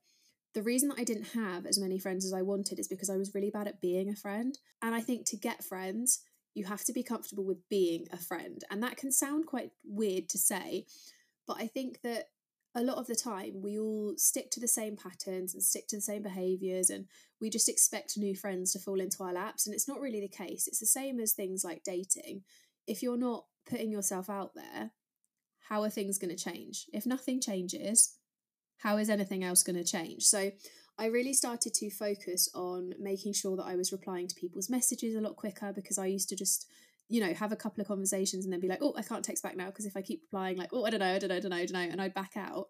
the 0.53 0.61
reason 0.61 0.89
that 0.89 0.99
i 0.99 1.03
didn't 1.03 1.29
have 1.33 1.65
as 1.65 1.79
many 1.79 1.97
friends 1.97 2.25
as 2.25 2.33
i 2.33 2.41
wanted 2.41 2.77
is 2.77 2.89
because 2.89 3.09
i 3.09 3.17
was 3.17 3.33
really 3.33 3.49
bad 3.49 3.67
at 3.67 3.81
being 3.81 4.09
a 4.09 4.15
friend 4.15 4.59
and 4.81 4.93
i 4.93 4.99
think 4.99 5.25
to 5.25 5.37
get 5.37 5.63
friends 5.63 6.19
you 6.59 6.65
have 6.65 6.83
to 6.83 6.93
be 6.93 7.01
comfortable 7.01 7.45
with 7.45 7.67
being 7.69 8.05
a 8.11 8.17
friend. 8.17 8.63
And 8.69 8.83
that 8.83 8.97
can 8.97 9.11
sound 9.11 9.47
quite 9.47 9.71
weird 9.83 10.29
to 10.29 10.37
say 10.37 10.85
but 11.49 11.57
i 11.59 11.67
think 11.67 11.99
that 12.03 12.27
a 12.75 12.83
lot 12.83 12.97
of 12.97 13.07
the 13.07 13.15
time 13.15 13.61
we 13.61 13.79
all 13.79 14.13
stick 14.15 14.51
to 14.51 14.59
the 14.59 14.67
same 14.67 14.95
patterns 14.95 15.55
and 15.55 15.63
stick 15.63 15.87
to 15.87 15.95
the 15.97 16.01
same 16.01 16.21
behaviors 16.21 16.91
and 16.91 17.05
we 17.41 17.49
just 17.49 17.67
expect 17.67 18.15
new 18.15 18.35
friends 18.35 18.71
to 18.71 18.79
fall 18.79 19.01
into 19.01 19.23
our 19.23 19.33
laps 19.33 19.65
and 19.65 19.73
it's 19.73 19.87
not 19.87 19.99
really 19.99 20.21
the 20.21 20.27
case. 20.27 20.67
It's 20.67 20.79
the 20.79 20.85
same 20.85 21.19
as 21.19 21.33
things 21.33 21.63
like 21.63 21.83
dating. 21.83 22.43
If 22.85 23.01
you're 23.01 23.17
not 23.17 23.45
putting 23.67 23.91
yourself 23.91 24.29
out 24.29 24.53
there 24.53 24.91
how 25.67 25.83
are 25.83 25.89
things 25.89 26.19
going 26.19 26.35
to 26.35 26.43
change? 26.43 26.85
If 26.93 27.05
nothing 27.07 27.41
changes 27.41 28.15
how 28.77 28.97
is 28.97 29.09
anything 29.09 29.43
else 29.43 29.63
going 29.63 29.75
to 29.75 29.83
change? 29.83 30.23
So 30.23 30.51
i 30.99 31.07
really 31.07 31.33
started 31.33 31.73
to 31.73 31.89
focus 31.89 32.47
on 32.53 32.93
making 32.99 33.33
sure 33.33 33.57
that 33.57 33.65
i 33.65 33.75
was 33.75 33.91
replying 33.91 34.27
to 34.27 34.35
people's 34.35 34.69
messages 34.69 35.15
a 35.15 35.21
lot 35.21 35.35
quicker 35.35 35.73
because 35.73 35.97
i 35.97 36.05
used 36.05 36.29
to 36.29 36.35
just 36.35 36.67
you 37.09 37.19
know, 37.19 37.33
have 37.33 37.51
a 37.51 37.55
couple 37.55 37.81
of 37.81 37.87
conversations 37.87 38.45
and 38.45 38.53
then 38.53 38.59
be 38.59 38.67
like, 38.67 38.83
oh, 38.83 38.93
I 38.95 39.01
can't 39.01 39.25
text 39.25 39.41
back 39.41 39.57
now 39.57 39.65
because 39.65 39.85
if 39.85 39.97
I 39.97 40.01
keep 40.01 40.21
replying 40.21 40.57
like, 40.57 40.69
oh, 40.71 40.85
I 40.85 40.91
don't 40.91 40.99
know, 40.99 41.13
I 41.13 41.17
don't 41.17 41.29
know, 41.29 41.35
I 41.35 41.39
don't 41.39 41.49
know, 41.49 41.57
I 41.57 41.65
don't 41.65 41.73
know, 41.73 41.91
and 41.91 42.01
I'd 42.01 42.13
back 42.13 42.33
out. 42.37 42.67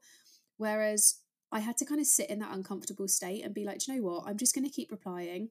Whereas 0.57 1.19
I 1.51 1.59
had 1.59 1.77
to 1.77 1.85
kind 1.85 1.99
of 1.99 2.07
sit 2.07 2.29
in 2.29 2.39
that 2.39 2.53
uncomfortable 2.53 3.09
state 3.09 3.43
and 3.43 3.53
be 3.53 3.65
like, 3.65 3.85
you 3.85 3.95
know 3.95 4.03
what, 4.03 4.23
I'm 4.25 4.37
just 4.37 4.55
going 4.55 4.65
to 4.65 4.73
keep 4.73 4.91
replying. 4.91 5.49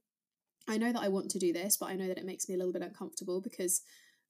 I 0.67 0.79
know 0.79 0.91
that 0.93 1.03
I 1.03 1.09
want 1.09 1.31
to 1.31 1.39
do 1.39 1.53
this, 1.53 1.77
but 1.77 1.91
I 1.91 1.97
know 1.97 2.09
that 2.09 2.19
it 2.19 2.25
makes 2.25 2.49
me 2.49 2.55
a 2.55 2.59
little 2.59 2.73
bit 2.73 2.83
uncomfortable 2.83 3.43
because 3.43 3.83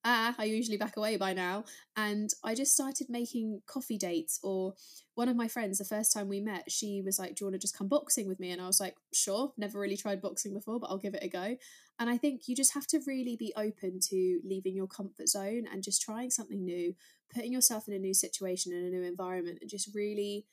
ah, 0.05 0.35
I 0.39 0.45
usually 0.45 0.77
back 0.77 0.97
away 0.97 1.17
by 1.17 1.33
now. 1.33 1.65
And 1.97 2.31
I 2.45 2.55
just 2.55 2.73
started 2.73 3.09
making 3.09 3.63
coffee 3.67 3.99
dates. 3.99 4.39
Or 4.43 4.75
one 5.15 5.29
of 5.29 5.37
my 5.37 5.49
friends, 5.49 5.79
the 5.79 5.85
first 5.85 6.13
time 6.13 6.29
we 6.29 6.41
met, 6.41 6.71
she 6.71 7.03
was 7.05 7.19
like, 7.19 7.35
Do 7.35 7.45
you 7.45 7.47
want 7.47 7.55
to 7.55 7.65
just 7.65 7.77
come 7.77 7.89
boxing 7.89 8.29
with 8.29 8.41
me? 8.41 8.51
And 8.51 8.61
I 8.61 8.67
was 8.67 8.81
like, 8.81 8.97
Sure, 9.13 9.53
never 9.57 9.79
really 9.79 9.97
tried 9.97 10.23
boxing 10.23 10.55
before, 10.55 10.79
but 10.81 10.91
I'll 10.91 10.99
give 10.99 11.15
it 11.15 11.25
a 11.25 11.29
go. 11.29 11.57
And 11.99 12.09
I 12.09 12.17
think 12.17 12.43
you 12.47 12.55
just 12.55 12.75
have 12.75 12.87
to 12.89 13.01
really 13.07 13.37
be 13.37 13.53
open 13.57 13.99
to 14.11 14.41
leaving 14.45 14.75
your 14.75 14.87
comfort 14.87 15.29
zone 15.29 15.65
and 15.71 15.83
just 15.83 16.01
trying 16.01 16.31
something 16.31 16.65
new, 16.65 16.95
putting 17.35 17.53
yourself 17.53 17.89
in 17.89 17.95
a 17.95 17.99
new 17.99 18.15
situation, 18.15 18.73
in 18.73 18.85
a 18.85 18.91
new 18.91 19.03
environment, 19.03 19.59
and 19.61 19.71
just 19.71 19.95
really 19.95 20.47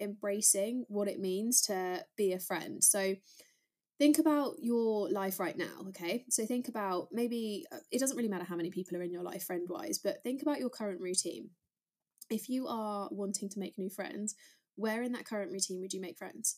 embracing 0.00 0.84
what 0.88 1.08
it 1.08 1.20
means 1.20 1.60
to 1.62 2.04
be 2.16 2.32
a 2.32 2.38
friend. 2.38 2.82
So, 2.82 3.16
think 4.02 4.18
about 4.18 4.56
your 4.60 5.08
life 5.10 5.38
right 5.38 5.56
now 5.56 5.86
okay? 5.90 6.24
So 6.28 6.44
think 6.44 6.66
about 6.66 7.10
maybe 7.12 7.64
uh, 7.70 7.76
it 7.92 8.00
doesn't 8.00 8.16
really 8.16 8.28
matter 8.28 8.44
how 8.44 8.56
many 8.56 8.68
people 8.68 8.96
are 8.96 9.02
in 9.02 9.12
your 9.12 9.22
life 9.22 9.44
friend 9.44 9.68
wise 9.68 10.00
but 10.02 10.24
think 10.24 10.42
about 10.42 10.58
your 10.58 10.70
current 10.70 11.00
routine. 11.00 11.50
If 12.28 12.48
you 12.48 12.66
are 12.66 13.08
wanting 13.12 13.48
to 13.50 13.60
make 13.60 13.78
new 13.78 13.88
friends 13.88 14.34
where 14.74 15.04
in 15.04 15.12
that 15.12 15.24
current 15.24 15.52
routine 15.52 15.80
would 15.80 15.92
you 15.92 16.00
make 16.00 16.18
friends? 16.18 16.56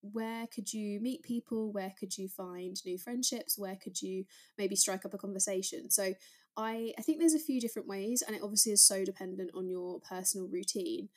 Where 0.00 0.48
could 0.48 0.72
you 0.72 0.98
meet 0.98 1.22
people? 1.22 1.70
Where 1.70 1.94
could 1.96 2.18
you 2.18 2.28
find 2.28 2.76
new 2.84 2.98
friendships? 2.98 3.56
Where 3.56 3.76
could 3.76 4.02
you 4.02 4.24
maybe 4.58 4.74
strike 4.74 5.04
up 5.04 5.14
a 5.14 5.18
conversation? 5.18 5.88
So 5.88 6.14
i 6.56 6.92
i 6.98 7.02
think 7.02 7.18
there's 7.18 7.32
a 7.32 7.38
few 7.38 7.60
different 7.60 7.88
ways 7.88 8.22
and 8.26 8.34
it 8.36 8.42
obviously 8.42 8.72
is 8.72 8.86
so 8.86 9.04
dependent 9.04 9.50
on 9.54 9.68
your 9.68 10.00
personal 10.00 10.46
routine 10.48 11.08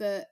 but 0.00 0.28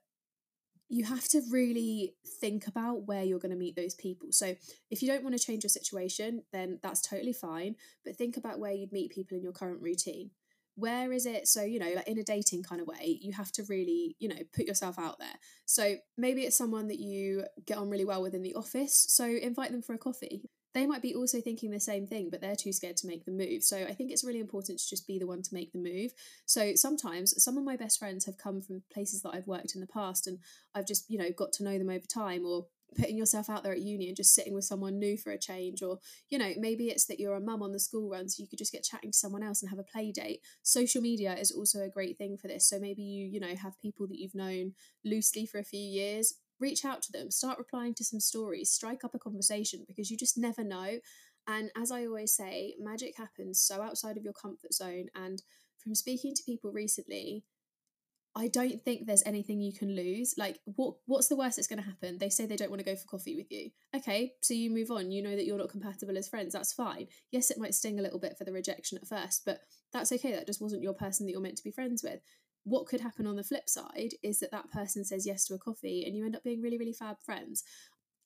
you 0.88 1.04
have 1.04 1.28
to 1.28 1.42
really 1.50 2.14
think 2.40 2.66
about 2.66 3.06
where 3.06 3.22
you're 3.22 3.38
going 3.38 3.52
to 3.52 3.58
meet 3.58 3.76
those 3.76 3.94
people. 3.94 4.28
So, 4.30 4.54
if 4.90 5.02
you 5.02 5.08
don't 5.08 5.22
want 5.22 5.36
to 5.36 5.44
change 5.44 5.64
your 5.64 5.70
situation, 5.70 6.42
then 6.52 6.78
that's 6.82 7.02
totally 7.02 7.32
fine. 7.32 7.76
But 8.04 8.16
think 8.16 8.36
about 8.36 8.58
where 8.58 8.72
you'd 8.72 8.92
meet 8.92 9.12
people 9.12 9.36
in 9.36 9.42
your 9.42 9.52
current 9.52 9.82
routine. 9.82 10.30
Where 10.76 11.12
is 11.12 11.26
it? 11.26 11.48
So, 11.48 11.62
you 11.62 11.78
know, 11.78 11.92
like 11.96 12.06
in 12.06 12.18
a 12.18 12.24
dating 12.24 12.62
kind 12.62 12.80
of 12.80 12.86
way, 12.86 13.18
you 13.20 13.32
have 13.32 13.50
to 13.52 13.64
really, 13.68 14.16
you 14.20 14.28
know, 14.28 14.38
put 14.54 14.66
yourself 14.66 14.98
out 14.98 15.18
there. 15.18 15.34
So, 15.66 15.96
maybe 16.16 16.42
it's 16.42 16.56
someone 16.56 16.88
that 16.88 17.00
you 17.00 17.44
get 17.66 17.78
on 17.78 17.90
really 17.90 18.04
well 18.04 18.22
with 18.22 18.34
in 18.34 18.42
the 18.42 18.54
office. 18.54 19.06
So, 19.08 19.24
invite 19.24 19.72
them 19.72 19.82
for 19.82 19.94
a 19.94 19.98
coffee 19.98 20.48
they 20.78 20.86
might 20.86 21.02
be 21.02 21.14
also 21.14 21.40
thinking 21.40 21.70
the 21.70 21.80
same 21.80 22.06
thing, 22.06 22.28
but 22.30 22.40
they're 22.40 22.54
too 22.54 22.72
scared 22.72 22.96
to 22.98 23.06
make 23.06 23.24
the 23.24 23.32
move. 23.32 23.64
So 23.64 23.78
I 23.78 23.92
think 23.92 24.12
it's 24.12 24.24
really 24.24 24.38
important 24.38 24.78
to 24.78 24.88
just 24.88 25.06
be 25.06 25.18
the 25.18 25.26
one 25.26 25.42
to 25.42 25.54
make 25.54 25.72
the 25.72 25.78
move. 25.78 26.12
So 26.46 26.74
sometimes 26.76 27.42
some 27.42 27.58
of 27.58 27.64
my 27.64 27.76
best 27.76 27.98
friends 27.98 28.26
have 28.26 28.38
come 28.38 28.60
from 28.62 28.82
places 28.92 29.22
that 29.22 29.30
I've 29.30 29.48
worked 29.48 29.74
in 29.74 29.80
the 29.80 29.88
past 29.88 30.26
and 30.28 30.38
I've 30.74 30.86
just, 30.86 31.10
you 31.10 31.18
know, 31.18 31.30
got 31.36 31.52
to 31.54 31.64
know 31.64 31.78
them 31.78 31.90
over 31.90 32.06
time 32.06 32.46
or 32.46 32.66
putting 32.96 33.18
yourself 33.18 33.50
out 33.50 33.64
there 33.64 33.72
at 33.72 33.80
uni 33.80 34.08
and 34.08 34.16
just 34.16 34.34
sitting 34.34 34.54
with 34.54 34.64
someone 34.64 34.98
new 34.98 35.16
for 35.16 35.30
a 35.30 35.38
change 35.38 35.82
or 35.82 35.98
you 36.30 36.38
know 36.38 36.52
maybe 36.56 36.86
it's 36.86 37.04
that 37.04 37.20
you're 37.20 37.34
a 37.36 37.40
mum 37.40 37.62
on 37.62 37.70
the 37.70 37.78
school 37.78 38.08
run 38.08 38.30
so 38.30 38.42
you 38.42 38.48
could 38.48 38.58
just 38.58 38.72
get 38.72 38.82
chatting 38.82 39.12
to 39.12 39.18
someone 39.18 39.42
else 39.42 39.60
and 39.60 39.68
have 39.68 39.78
a 39.78 39.82
play 39.82 40.10
date 40.10 40.40
social 40.62 41.02
media 41.02 41.34
is 41.34 41.52
also 41.52 41.82
a 41.82 41.90
great 41.90 42.16
thing 42.16 42.38
for 42.38 42.48
this 42.48 42.66
so 42.66 42.78
maybe 42.78 43.02
you 43.02 43.26
you 43.26 43.40
know 43.40 43.54
have 43.54 43.78
people 43.82 44.06
that 44.06 44.18
you've 44.18 44.34
known 44.34 44.72
loosely 45.04 45.44
for 45.44 45.58
a 45.58 45.64
few 45.64 45.78
years 45.78 46.32
reach 46.60 46.84
out 46.84 47.02
to 47.02 47.12
them 47.12 47.30
start 47.30 47.58
replying 47.58 47.94
to 47.94 48.04
some 48.04 48.20
stories 48.20 48.70
strike 48.70 49.04
up 49.04 49.14
a 49.14 49.18
conversation 49.18 49.84
because 49.86 50.10
you 50.10 50.16
just 50.16 50.38
never 50.38 50.64
know 50.64 50.98
and 51.46 51.70
as 51.76 51.90
i 51.90 52.04
always 52.04 52.32
say 52.32 52.74
magic 52.80 53.16
happens 53.16 53.60
so 53.60 53.82
outside 53.82 54.16
of 54.16 54.24
your 54.24 54.32
comfort 54.32 54.72
zone 54.72 55.06
and 55.14 55.42
from 55.78 55.94
speaking 55.94 56.34
to 56.34 56.42
people 56.44 56.72
recently 56.72 57.44
I 58.38 58.46
don't 58.46 58.80
think 58.82 59.04
there's 59.04 59.24
anything 59.26 59.60
you 59.60 59.72
can 59.72 59.96
lose. 59.96 60.34
Like, 60.38 60.60
what 60.64 60.94
what's 61.06 61.26
the 61.26 61.34
worst 61.34 61.56
that's 61.56 61.66
going 61.66 61.82
to 61.82 61.88
happen? 61.88 62.18
They 62.18 62.28
say 62.28 62.46
they 62.46 62.54
don't 62.54 62.70
want 62.70 62.78
to 62.78 62.84
go 62.84 62.94
for 62.94 63.08
coffee 63.08 63.34
with 63.34 63.50
you. 63.50 63.70
Okay, 63.96 64.34
so 64.42 64.54
you 64.54 64.70
move 64.70 64.92
on. 64.92 65.10
You 65.10 65.22
know 65.22 65.34
that 65.34 65.44
you're 65.44 65.58
not 65.58 65.70
compatible 65.70 66.16
as 66.16 66.28
friends. 66.28 66.52
That's 66.52 66.72
fine. 66.72 67.08
Yes, 67.32 67.50
it 67.50 67.58
might 67.58 67.74
sting 67.74 67.98
a 67.98 68.02
little 68.02 68.20
bit 68.20 68.38
for 68.38 68.44
the 68.44 68.52
rejection 68.52 68.96
at 68.96 69.08
first, 69.08 69.42
but 69.44 69.60
that's 69.92 70.12
okay. 70.12 70.30
That 70.30 70.46
just 70.46 70.62
wasn't 70.62 70.82
your 70.82 70.94
person 70.94 71.26
that 71.26 71.32
you're 71.32 71.40
meant 71.40 71.56
to 71.56 71.64
be 71.64 71.72
friends 71.72 72.04
with. 72.04 72.20
What 72.68 72.86
could 72.86 73.00
happen 73.00 73.26
on 73.26 73.36
the 73.36 73.44
flip 73.44 73.68
side 73.68 74.12
is 74.22 74.40
that 74.40 74.50
that 74.50 74.70
person 74.70 75.04
says 75.04 75.26
yes 75.26 75.46
to 75.46 75.54
a 75.54 75.58
coffee 75.58 76.04
and 76.04 76.14
you 76.14 76.24
end 76.24 76.36
up 76.36 76.44
being 76.44 76.60
really, 76.60 76.78
really 76.78 76.92
fab 76.92 77.16
friends. 77.24 77.64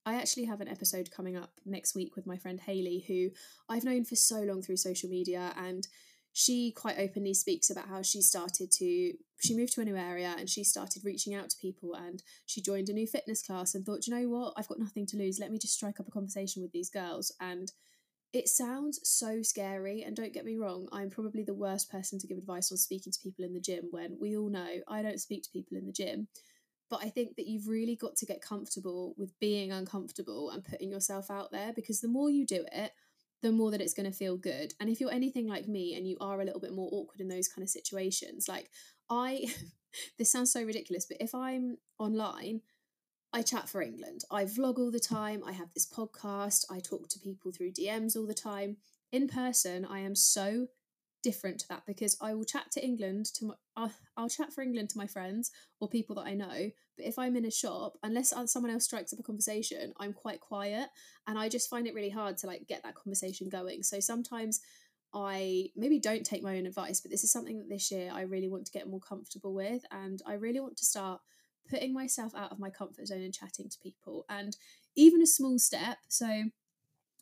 I 0.04 0.14
actually 0.14 0.46
have 0.46 0.60
an 0.60 0.68
episode 0.68 1.12
coming 1.12 1.36
up 1.36 1.52
next 1.64 1.94
week 1.94 2.16
with 2.16 2.26
my 2.26 2.36
friend 2.36 2.58
Haley, 2.58 3.04
who 3.06 3.30
I've 3.72 3.84
known 3.84 4.04
for 4.04 4.16
so 4.16 4.40
long 4.40 4.60
through 4.60 4.78
social 4.78 5.08
media 5.08 5.54
and 5.56 5.86
she 6.32 6.72
quite 6.72 6.98
openly 6.98 7.34
speaks 7.34 7.70
about 7.70 7.88
how 7.88 8.02
she 8.02 8.22
started 8.22 8.72
to 8.72 9.12
she 9.42 9.56
moved 9.56 9.74
to 9.74 9.80
a 9.80 9.84
new 9.84 9.96
area 9.96 10.34
and 10.38 10.48
she 10.48 10.64
started 10.64 11.04
reaching 11.04 11.34
out 11.34 11.50
to 11.50 11.56
people 11.60 11.94
and 11.94 12.22
she 12.46 12.62
joined 12.62 12.88
a 12.88 12.92
new 12.92 13.06
fitness 13.06 13.42
class 13.42 13.74
and 13.74 13.84
thought 13.84 14.06
you 14.06 14.14
know 14.14 14.28
what? 14.28 14.54
I've 14.56 14.68
got 14.68 14.78
nothing 14.78 15.06
to 15.06 15.16
lose. 15.16 15.38
Let 15.38 15.50
me 15.50 15.58
just 15.58 15.74
strike 15.74 16.00
up 16.00 16.08
a 16.08 16.12
conversation 16.12 16.62
with 16.62 16.72
these 16.72 16.90
girls. 16.90 17.32
And 17.40 17.70
it 18.32 18.48
sounds 18.48 18.98
so 19.02 19.42
scary 19.42 20.02
and 20.02 20.16
don't 20.16 20.32
get 20.32 20.44
me 20.44 20.56
wrong 20.56 20.88
i'm 20.92 21.10
probably 21.10 21.42
the 21.42 21.54
worst 21.54 21.90
person 21.90 22.18
to 22.18 22.26
give 22.26 22.38
advice 22.38 22.72
on 22.72 22.78
speaking 22.78 23.12
to 23.12 23.20
people 23.22 23.44
in 23.44 23.52
the 23.52 23.60
gym 23.60 23.84
when 23.90 24.16
we 24.20 24.36
all 24.36 24.48
know 24.48 24.80
i 24.88 25.02
don't 25.02 25.20
speak 25.20 25.42
to 25.42 25.50
people 25.50 25.76
in 25.76 25.86
the 25.86 25.92
gym 25.92 26.28
but 26.90 27.00
i 27.02 27.08
think 27.08 27.36
that 27.36 27.46
you've 27.46 27.68
really 27.68 27.96
got 27.96 28.16
to 28.16 28.26
get 28.26 28.42
comfortable 28.42 29.14
with 29.16 29.38
being 29.38 29.72
uncomfortable 29.72 30.50
and 30.50 30.64
putting 30.64 30.90
yourself 30.90 31.30
out 31.30 31.50
there 31.52 31.72
because 31.74 32.00
the 32.00 32.08
more 32.08 32.30
you 32.30 32.46
do 32.46 32.64
it 32.72 32.92
the 33.42 33.52
more 33.52 33.72
that 33.72 33.80
it's 33.80 33.94
going 33.94 34.10
to 34.10 34.16
feel 34.16 34.36
good. 34.36 34.72
And 34.80 34.88
if 34.88 35.00
you're 35.00 35.12
anything 35.12 35.48
like 35.48 35.68
me 35.68 35.94
and 35.96 36.06
you 36.06 36.16
are 36.20 36.40
a 36.40 36.44
little 36.44 36.60
bit 36.60 36.72
more 36.72 36.88
awkward 36.92 37.20
in 37.20 37.28
those 37.28 37.48
kind 37.48 37.62
of 37.62 37.68
situations, 37.68 38.48
like 38.48 38.70
I, 39.10 39.46
this 40.18 40.30
sounds 40.30 40.52
so 40.52 40.62
ridiculous, 40.62 41.06
but 41.06 41.18
if 41.20 41.34
I'm 41.34 41.76
online, 41.98 42.62
I 43.32 43.42
chat 43.42 43.68
for 43.68 43.80
England. 43.80 44.24
I 44.30 44.44
vlog 44.44 44.78
all 44.78 44.90
the 44.90 45.00
time. 45.00 45.42
I 45.46 45.52
have 45.52 45.72
this 45.74 45.90
podcast. 45.90 46.66
I 46.70 46.80
talk 46.80 47.08
to 47.08 47.18
people 47.18 47.50
through 47.50 47.72
DMs 47.72 48.16
all 48.16 48.26
the 48.26 48.34
time. 48.34 48.76
In 49.10 49.26
person, 49.26 49.86
I 49.86 50.00
am 50.00 50.14
so 50.14 50.66
different 51.22 51.60
to 51.60 51.68
that 51.68 51.84
because 51.86 52.16
I 52.20 52.34
will 52.34 52.44
chat 52.44 52.70
to 52.72 52.84
England 52.84 53.26
to 53.36 53.46
my, 53.46 53.54
I'll, 53.76 53.92
I'll 54.16 54.28
chat 54.28 54.52
for 54.52 54.60
England 54.60 54.90
to 54.90 54.98
my 54.98 55.06
friends 55.06 55.50
or 55.80 55.88
people 55.88 56.16
that 56.16 56.26
I 56.26 56.34
know. 56.34 56.70
But 56.96 57.06
if 57.06 57.18
I'm 57.18 57.36
in 57.36 57.46
a 57.46 57.50
shop, 57.50 57.94
unless 58.02 58.32
uh, 58.32 58.46
someone 58.46 58.72
else 58.72 58.84
strikes 58.84 59.12
up 59.12 59.18
a 59.18 59.22
conversation, 59.22 59.92
I'm 59.98 60.12
quite 60.12 60.40
quiet, 60.40 60.88
and 61.26 61.38
I 61.38 61.48
just 61.48 61.70
find 61.70 61.86
it 61.86 61.94
really 61.94 62.10
hard 62.10 62.36
to 62.38 62.46
like 62.46 62.66
get 62.68 62.82
that 62.82 62.96
conversation 62.96 63.48
going. 63.48 63.82
So 63.82 64.00
sometimes 64.00 64.60
I 65.14 65.68
maybe 65.76 66.00
don't 66.00 66.24
take 66.24 66.42
my 66.42 66.58
own 66.58 66.66
advice, 66.66 67.00
but 67.00 67.10
this 67.10 67.24
is 67.24 67.32
something 67.32 67.58
that 67.58 67.68
this 67.68 67.90
year 67.90 68.10
I 68.12 68.22
really 68.22 68.48
want 68.48 68.66
to 68.66 68.72
get 68.72 68.88
more 68.88 69.00
comfortable 69.00 69.54
with, 69.54 69.84
and 69.90 70.20
I 70.26 70.34
really 70.34 70.60
want 70.60 70.76
to 70.78 70.84
start 70.84 71.20
putting 71.68 71.92
myself 71.92 72.34
out 72.34 72.52
of 72.52 72.58
my 72.58 72.70
comfort 72.70 73.06
zone 73.06 73.22
and 73.22 73.34
chatting 73.34 73.68
to 73.68 73.78
people, 73.78 74.24
and 74.28 74.56
even 74.94 75.22
a 75.22 75.26
small 75.26 75.58
step. 75.58 75.98
So 76.08 76.44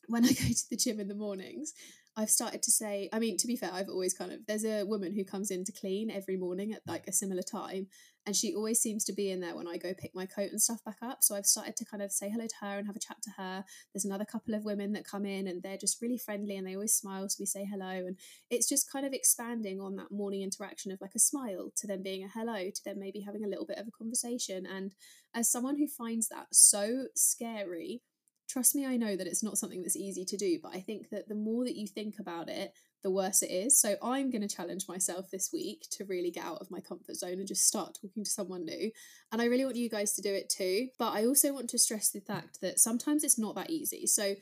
when 0.08 0.24
I 0.24 0.28
go 0.28 0.34
to 0.34 0.70
the 0.70 0.76
gym 0.76 1.00
in 1.00 1.08
the 1.08 1.14
mornings, 1.14 1.72
I've 2.20 2.30
started 2.30 2.62
to 2.64 2.70
say, 2.70 3.08
I 3.14 3.18
mean, 3.18 3.38
to 3.38 3.46
be 3.46 3.56
fair, 3.56 3.70
I've 3.72 3.88
always 3.88 4.12
kind 4.12 4.30
of, 4.30 4.40
there's 4.46 4.66
a 4.66 4.84
woman 4.84 5.14
who 5.14 5.24
comes 5.24 5.50
in 5.50 5.64
to 5.64 5.72
clean 5.72 6.10
every 6.10 6.36
morning 6.36 6.74
at 6.74 6.82
like 6.86 7.06
a 7.08 7.12
similar 7.12 7.40
time. 7.40 7.86
And 8.26 8.36
she 8.36 8.54
always 8.54 8.78
seems 8.78 9.04
to 9.04 9.14
be 9.14 9.30
in 9.30 9.40
there 9.40 9.56
when 9.56 9.66
I 9.66 9.78
go 9.78 9.94
pick 9.94 10.14
my 10.14 10.26
coat 10.26 10.50
and 10.50 10.60
stuff 10.60 10.84
back 10.84 10.98
up. 11.00 11.22
So 11.22 11.34
I've 11.34 11.46
started 11.46 11.76
to 11.76 11.86
kind 11.86 12.02
of 12.02 12.12
say 12.12 12.28
hello 12.28 12.46
to 12.46 12.54
her 12.60 12.76
and 12.76 12.86
have 12.86 12.94
a 12.94 13.00
chat 13.00 13.16
to 13.22 13.30
her. 13.38 13.64
There's 13.94 14.04
another 14.04 14.26
couple 14.26 14.54
of 14.54 14.66
women 14.66 14.92
that 14.92 15.06
come 15.06 15.24
in 15.24 15.48
and 15.48 15.62
they're 15.62 15.78
just 15.78 16.02
really 16.02 16.18
friendly 16.18 16.58
and 16.58 16.66
they 16.66 16.74
always 16.74 16.92
smile. 16.92 17.26
So 17.30 17.36
we 17.40 17.46
say 17.46 17.64
hello. 17.64 17.88
And 17.88 18.18
it's 18.50 18.68
just 18.68 18.92
kind 18.92 19.06
of 19.06 19.14
expanding 19.14 19.80
on 19.80 19.96
that 19.96 20.12
morning 20.12 20.42
interaction 20.42 20.92
of 20.92 21.00
like 21.00 21.14
a 21.16 21.18
smile 21.18 21.72
to 21.76 21.86
them 21.86 22.02
being 22.02 22.22
a 22.22 22.28
hello, 22.28 22.68
to 22.68 22.84
them 22.84 23.00
maybe 23.00 23.20
having 23.20 23.44
a 23.44 23.48
little 23.48 23.66
bit 23.66 23.78
of 23.78 23.88
a 23.88 23.96
conversation. 23.98 24.66
And 24.66 24.94
as 25.34 25.50
someone 25.50 25.78
who 25.78 25.86
finds 25.86 26.28
that 26.28 26.48
so 26.52 27.06
scary, 27.14 28.02
trust 28.50 28.74
me, 28.74 28.84
I 28.84 28.96
know 28.96 29.16
that 29.16 29.26
it's 29.26 29.42
not 29.42 29.58
something 29.58 29.82
that's 29.82 29.96
easy 29.96 30.24
to 30.24 30.36
do, 30.36 30.58
but 30.62 30.74
I 30.74 30.80
think 30.80 31.10
that 31.10 31.28
the 31.28 31.34
more 31.34 31.64
that 31.64 31.76
you 31.76 31.86
think 31.86 32.18
about 32.18 32.48
it, 32.48 32.72
the 33.02 33.10
worse 33.10 33.42
it 33.42 33.50
is. 33.50 33.80
So 33.80 33.94
I'm 34.02 34.30
going 34.30 34.46
to 34.46 34.54
challenge 34.54 34.86
myself 34.88 35.30
this 35.30 35.50
week 35.52 35.86
to 35.92 36.04
really 36.04 36.30
get 36.30 36.44
out 36.44 36.60
of 36.60 36.70
my 36.70 36.80
comfort 36.80 37.16
zone 37.16 37.38
and 37.38 37.46
just 37.46 37.66
start 37.66 37.96
talking 38.00 38.24
to 38.24 38.30
someone 38.30 38.64
new. 38.64 38.90
And 39.32 39.40
I 39.40 39.46
really 39.46 39.64
want 39.64 39.76
you 39.76 39.88
guys 39.88 40.14
to 40.14 40.22
do 40.22 40.34
it 40.34 40.50
too. 40.50 40.88
But 40.98 41.12
I 41.12 41.24
also 41.24 41.52
want 41.52 41.70
to 41.70 41.78
stress 41.78 42.10
the 42.10 42.20
fact 42.20 42.60
that 42.60 42.80
sometimes 42.80 43.24
it's 43.24 43.38
not 43.38 43.54
that 43.54 43.70
easy. 43.70 44.06
So 44.06 44.34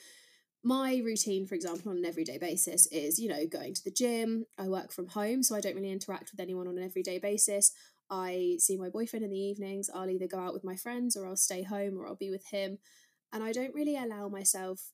my 0.64 1.00
routine, 1.04 1.46
for 1.46 1.54
example, 1.54 1.92
on 1.92 1.98
an 1.98 2.06
everyday 2.06 2.38
basis 2.38 2.86
is, 2.86 3.18
you 3.18 3.28
know, 3.28 3.46
going 3.46 3.74
to 3.74 3.84
the 3.84 3.92
gym. 3.92 4.46
I 4.58 4.68
work 4.68 4.90
from 4.90 5.08
home, 5.08 5.42
so 5.42 5.54
I 5.54 5.60
don't 5.60 5.76
really 5.76 5.92
interact 5.92 6.30
with 6.32 6.40
anyone 6.40 6.66
on 6.66 6.78
an 6.78 6.84
everyday 6.84 7.18
basis. 7.18 7.72
I 8.10 8.56
see 8.58 8.76
my 8.78 8.88
boyfriend 8.88 9.24
in 9.24 9.30
the 9.30 9.38
evenings. 9.38 9.90
I'll 9.94 10.10
either 10.10 10.26
go 10.26 10.38
out 10.38 10.54
with 10.54 10.64
my 10.64 10.76
friends 10.76 11.14
or 11.14 11.26
I'll 11.26 11.36
stay 11.36 11.62
home 11.62 11.98
or 11.98 12.08
I'll 12.08 12.16
be 12.16 12.30
with 12.30 12.46
him 12.46 12.78
and 13.32 13.42
I 13.42 13.52
don't 13.52 13.74
really 13.74 13.96
allow 13.96 14.28
myself 14.28 14.92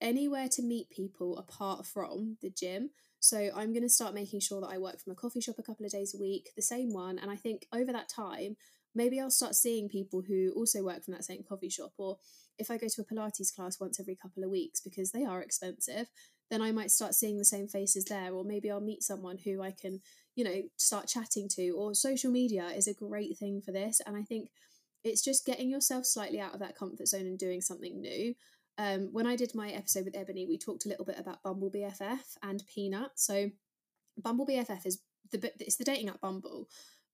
anywhere 0.00 0.48
to 0.48 0.62
meet 0.62 0.90
people 0.90 1.36
apart 1.38 1.86
from 1.86 2.36
the 2.42 2.50
gym. 2.50 2.90
So 3.20 3.50
I'm 3.54 3.72
going 3.72 3.82
to 3.82 3.88
start 3.88 4.14
making 4.14 4.40
sure 4.40 4.60
that 4.60 4.70
I 4.70 4.78
work 4.78 5.00
from 5.00 5.12
a 5.12 5.16
coffee 5.16 5.40
shop 5.40 5.56
a 5.58 5.62
couple 5.62 5.86
of 5.86 5.92
days 5.92 6.14
a 6.14 6.20
week, 6.20 6.50
the 6.56 6.62
same 6.62 6.92
one. 6.92 7.18
And 7.18 7.30
I 7.30 7.36
think 7.36 7.66
over 7.72 7.90
that 7.92 8.08
time, 8.08 8.56
maybe 8.94 9.18
I'll 9.18 9.30
start 9.30 9.54
seeing 9.54 9.88
people 9.88 10.22
who 10.26 10.52
also 10.54 10.82
work 10.82 11.04
from 11.04 11.14
that 11.14 11.24
same 11.24 11.42
coffee 11.42 11.70
shop. 11.70 11.92
Or 11.96 12.18
if 12.58 12.70
I 12.70 12.76
go 12.76 12.86
to 12.88 13.00
a 13.00 13.04
Pilates 13.04 13.54
class 13.54 13.80
once 13.80 13.98
every 13.98 14.14
couple 14.14 14.44
of 14.44 14.50
weeks 14.50 14.80
because 14.80 15.10
they 15.10 15.24
are 15.24 15.40
expensive, 15.40 16.08
then 16.50 16.60
I 16.60 16.70
might 16.70 16.90
start 16.90 17.14
seeing 17.14 17.38
the 17.38 17.44
same 17.44 17.66
faces 17.66 18.04
there. 18.04 18.32
Or 18.32 18.44
maybe 18.44 18.70
I'll 18.70 18.80
meet 18.80 19.02
someone 19.02 19.38
who 19.38 19.62
I 19.62 19.70
can, 19.70 20.00
you 20.36 20.44
know, 20.44 20.62
start 20.76 21.08
chatting 21.08 21.48
to. 21.56 21.70
Or 21.70 21.94
social 21.94 22.30
media 22.30 22.66
is 22.66 22.86
a 22.86 22.94
great 22.94 23.38
thing 23.38 23.62
for 23.64 23.72
this. 23.72 24.00
And 24.06 24.16
I 24.16 24.22
think 24.22 24.50
it's 25.04 25.22
just 25.22 25.46
getting 25.46 25.70
yourself 25.70 26.06
slightly 26.06 26.40
out 26.40 26.54
of 26.54 26.60
that 26.60 26.76
comfort 26.76 27.08
zone 27.08 27.26
and 27.26 27.38
doing 27.38 27.60
something 27.60 28.00
new. 28.00 28.34
Um, 28.78 29.10
when 29.12 29.26
I 29.26 29.36
did 29.36 29.54
my 29.54 29.70
episode 29.70 30.06
with 30.06 30.16
Ebony, 30.16 30.46
we 30.46 30.58
talked 30.58 30.86
a 30.86 30.88
little 30.88 31.04
bit 31.04 31.18
about 31.18 31.42
Bumble 31.42 31.70
BFF 31.70 32.36
and 32.42 32.62
Peanut. 32.66 33.12
So, 33.14 33.50
Bumble 34.16 34.46
BFF 34.46 34.86
is 34.86 35.00
the 35.30 35.52
it's 35.60 35.76
the 35.76 35.84
dating 35.84 36.08
app 36.08 36.20
Bumble, 36.20 36.68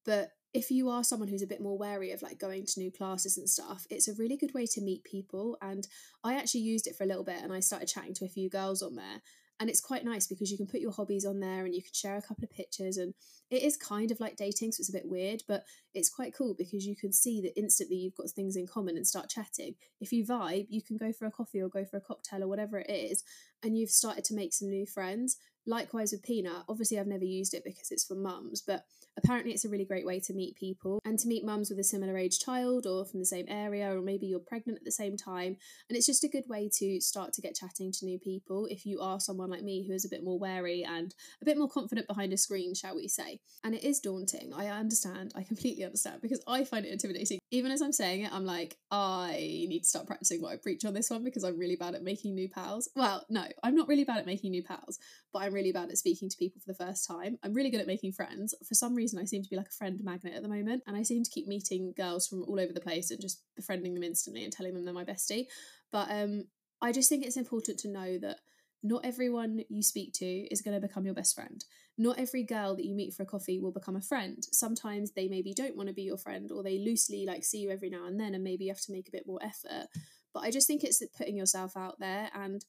but 0.04 0.30
if 0.52 0.70
you 0.70 0.88
are 0.88 1.04
someone 1.04 1.28
who's 1.28 1.42
a 1.42 1.47
bit 1.47 1.61
more 1.61 1.78
wary 1.78 2.11
of 2.11 2.23
like 2.23 2.38
going 2.38 2.66
to 2.66 2.80
new 2.80 2.90
classes 2.90 3.38
and 3.38 3.49
stuff, 3.49 3.87
it's 3.88 4.09
a 4.09 4.14
really 4.14 4.37
good 4.37 4.52
way 4.52 4.66
to 4.66 4.80
meet 4.80 5.04
people. 5.04 5.56
And 5.62 5.87
I 6.25 6.35
actually 6.35 6.62
used 6.62 6.88
it 6.88 6.97
for 6.97 7.04
a 7.04 7.06
little 7.06 7.25
bit, 7.25 7.42
and 7.42 7.52
I 7.52 7.61
started 7.61 7.88
chatting 7.88 8.14
to 8.14 8.25
a 8.25 8.28
few 8.28 8.49
girls 8.49 8.82
on 8.82 8.97
there, 8.97 9.23
and 9.60 9.68
it's 9.68 9.80
quite 9.80 10.04
nice 10.04 10.26
because 10.26 10.50
you 10.50 10.56
can 10.56 10.66
put 10.66 10.80
your 10.80 10.90
hobbies 10.90 11.26
on 11.26 11.38
there 11.38 11.66
and 11.66 11.74
you 11.74 11.82
can 11.82 11.92
share 11.92 12.16
a 12.16 12.22
couple 12.22 12.42
of 12.42 12.50
pictures 12.50 12.96
and 12.96 13.12
it 13.50 13.62
is 13.62 13.76
kind 13.76 14.10
of 14.10 14.18
like 14.18 14.36
dating 14.36 14.72
so 14.72 14.80
it's 14.80 14.88
a 14.88 14.92
bit 14.92 15.08
weird 15.08 15.42
but 15.46 15.64
it's 15.94 16.08
quite 16.08 16.34
cool 16.34 16.54
because 16.56 16.86
you 16.86 16.96
can 16.96 17.12
see 17.12 17.40
that 17.42 17.58
instantly 17.58 17.96
you've 17.96 18.16
got 18.16 18.30
things 18.30 18.56
in 18.56 18.66
common 18.66 18.96
and 18.96 19.06
start 19.06 19.28
chatting. 19.28 19.74
If 20.00 20.12
you 20.12 20.24
vibe 20.24 20.66
you 20.70 20.82
can 20.82 20.96
go 20.96 21.12
for 21.12 21.26
a 21.26 21.30
coffee 21.30 21.60
or 21.60 21.68
go 21.68 21.84
for 21.84 21.98
a 21.98 22.00
cocktail 22.00 22.42
or 22.42 22.48
whatever 22.48 22.78
it 22.78 22.90
is 22.90 23.22
and 23.62 23.76
you've 23.76 23.90
started 23.90 24.24
to 24.24 24.34
make 24.34 24.54
some 24.54 24.70
new 24.70 24.86
friends. 24.86 25.36
Likewise 25.66 26.12
with 26.12 26.22
peanut 26.22 26.64
obviously 26.68 26.98
i've 26.98 27.06
never 27.06 27.24
used 27.24 27.52
it 27.52 27.62
because 27.62 27.90
it's 27.90 28.04
for 28.04 28.14
mums 28.14 28.62
but 28.66 28.86
apparently 29.22 29.52
it's 29.52 29.64
a 29.64 29.68
really 29.68 29.84
great 29.84 30.06
way 30.06 30.20
to 30.20 30.32
meet 30.32 30.56
people 30.56 31.00
and 31.04 31.18
to 31.18 31.28
meet 31.28 31.44
mums 31.44 31.70
with 31.70 31.78
a 31.78 31.84
similar 31.84 32.16
age 32.16 32.38
child 32.38 32.86
or 32.86 33.04
from 33.04 33.20
the 33.20 33.26
same 33.26 33.46
area 33.48 33.94
or 33.94 34.00
maybe 34.00 34.26
you're 34.26 34.40
pregnant 34.40 34.78
at 34.78 34.84
the 34.84 34.92
same 34.92 35.16
time. 35.16 35.56
And 35.88 35.96
it's 35.96 36.06
just 36.06 36.24
a 36.24 36.28
good 36.28 36.44
way 36.48 36.70
to 36.78 37.00
start 37.00 37.32
to 37.34 37.42
get 37.42 37.54
chatting 37.54 37.92
to 37.92 38.04
new 38.04 38.18
people 38.18 38.66
if 38.70 38.86
you 38.86 39.00
are 39.00 39.20
someone 39.20 39.50
like 39.50 39.62
me 39.62 39.86
who 39.86 39.92
is 39.92 40.04
a 40.04 40.08
bit 40.08 40.24
more 40.24 40.38
wary 40.38 40.84
and 40.84 41.14
a 41.42 41.44
bit 41.44 41.58
more 41.58 41.68
confident 41.68 42.06
behind 42.06 42.32
a 42.32 42.36
screen 42.36 42.74
shall 42.74 42.96
we 42.96 43.08
say. 43.08 43.40
And 43.64 43.74
it 43.74 43.84
is 43.84 44.00
daunting. 44.00 44.52
I 44.54 44.68
understand. 44.68 45.32
I 45.34 45.42
completely 45.42 45.84
understand 45.84 46.22
because 46.22 46.42
i 46.46 46.64
find 46.64 46.86
it 46.86 46.92
intimidating. 46.92 47.38
Even 47.50 47.70
as 47.70 47.82
i'm 47.82 47.92
saying 47.92 48.22
it 48.22 48.32
i'm 48.32 48.44
like 48.44 48.76
i 48.90 49.32
need 49.68 49.80
to 49.80 49.88
start 49.88 50.06
practicing 50.06 50.40
what 50.40 50.52
i 50.52 50.56
preach 50.56 50.84
on 50.84 50.94
this 50.94 51.10
one 51.10 51.24
because 51.24 51.44
i'm 51.44 51.58
really 51.58 51.76
bad 51.76 51.94
at 51.94 52.02
making 52.02 52.34
new 52.34 52.48
pals. 52.48 52.88
Well 52.96 53.24
no 53.28 53.44
i'm 53.62 53.74
not 53.74 53.88
really 53.88 54.04
bad 54.04 54.18
at 54.18 54.26
making 54.26 54.52
new 54.52 54.62
pals 54.62 54.98
but 55.32 55.42
i'm 55.42 55.52
really 55.52 55.72
bad 55.72 55.90
at 55.90 55.98
speaking 55.98 56.28
to 56.28 56.36
people 56.36 56.60
for 56.60 56.72
the 56.72 56.84
first 56.84 57.06
time. 57.06 57.38
I'm 57.42 57.54
really 57.54 57.70
good 57.70 57.80
at 57.80 57.86
making 57.86 58.12
friends. 58.12 58.54
For 58.66 58.74
some 58.74 58.94
reason 58.94 59.09
I 59.18 59.24
seem 59.24 59.42
to 59.42 59.50
be 59.50 59.56
like 59.56 59.68
a 59.68 59.76
friend 59.76 60.00
magnet 60.02 60.34
at 60.34 60.42
the 60.42 60.48
moment, 60.48 60.82
and 60.86 60.96
I 60.96 61.02
seem 61.02 61.22
to 61.22 61.30
keep 61.30 61.46
meeting 61.46 61.92
girls 61.96 62.26
from 62.26 62.44
all 62.44 62.60
over 62.60 62.72
the 62.72 62.80
place 62.80 63.10
and 63.10 63.20
just 63.20 63.42
befriending 63.56 63.94
them 63.94 64.02
instantly 64.02 64.44
and 64.44 64.52
telling 64.52 64.74
them 64.74 64.84
they're 64.84 64.94
my 64.94 65.04
bestie. 65.04 65.46
But 65.90 66.10
um, 66.10 66.44
I 66.82 66.92
just 66.92 67.08
think 67.08 67.24
it's 67.24 67.36
important 67.36 67.78
to 67.80 67.88
know 67.88 68.18
that 68.18 68.40
not 68.82 69.04
everyone 69.04 69.60
you 69.68 69.82
speak 69.82 70.12
to 70.14 70.24
is 70.24 70.62
going 70.62 70.80
to 70.80 70.86
become 70.86 71.04
your 71.04 71.14
best 71.14 71.34
friend. 71.34 71.62
Not 71.98 72.18
every 72.18 72.42
girl 72.42 72.74
that 72.76 72.84
you 72.84 72.94
meet 72.94 73.12
for 73.12 73.24
a 73.24 73.26
coffee 73.26 73.58
will 73.58 73.72
become 73.72 73.96
a 73.96 74.00
friend. 74.00 74.42
Sometimes 74.52 75.12
they 75.12 75.28
maybe 75.28 75.52
don't 75.52 75.76
want 75.76 75.88
to 75.88 75.94
be 75.94 76.02
your 76.02 76.16
friend 76.16 76.50
or 76.50 76.62
they 76.62 76.78
loosely 76.78 77.26
like 77.26 77.44
see 77.44 77.58
you 77.58 77.70
every 77.70 77.90
now 77.90 78.06
and 78.06 78.18
then 78.18 78.34
and 78.34 78.42
maybe 78.42 78.64
you 78.64 78.70
have 78.70 78.80
to 78.80 78.92
make 78.92 79.08
a 79.08 79.12
bit 79.12 79.26
more 79.26 79.40
effort. 79.42 79.88
But 80.32 80.40
I 80.40 80.50
just 80.50 80.66
think 80.66 80.82
it's 80.82 81.02
putting 81.16 81.36
yourself 81.36 81.76
out 81.76 81.98
there. 81.98 82.30
And 82.34 82.64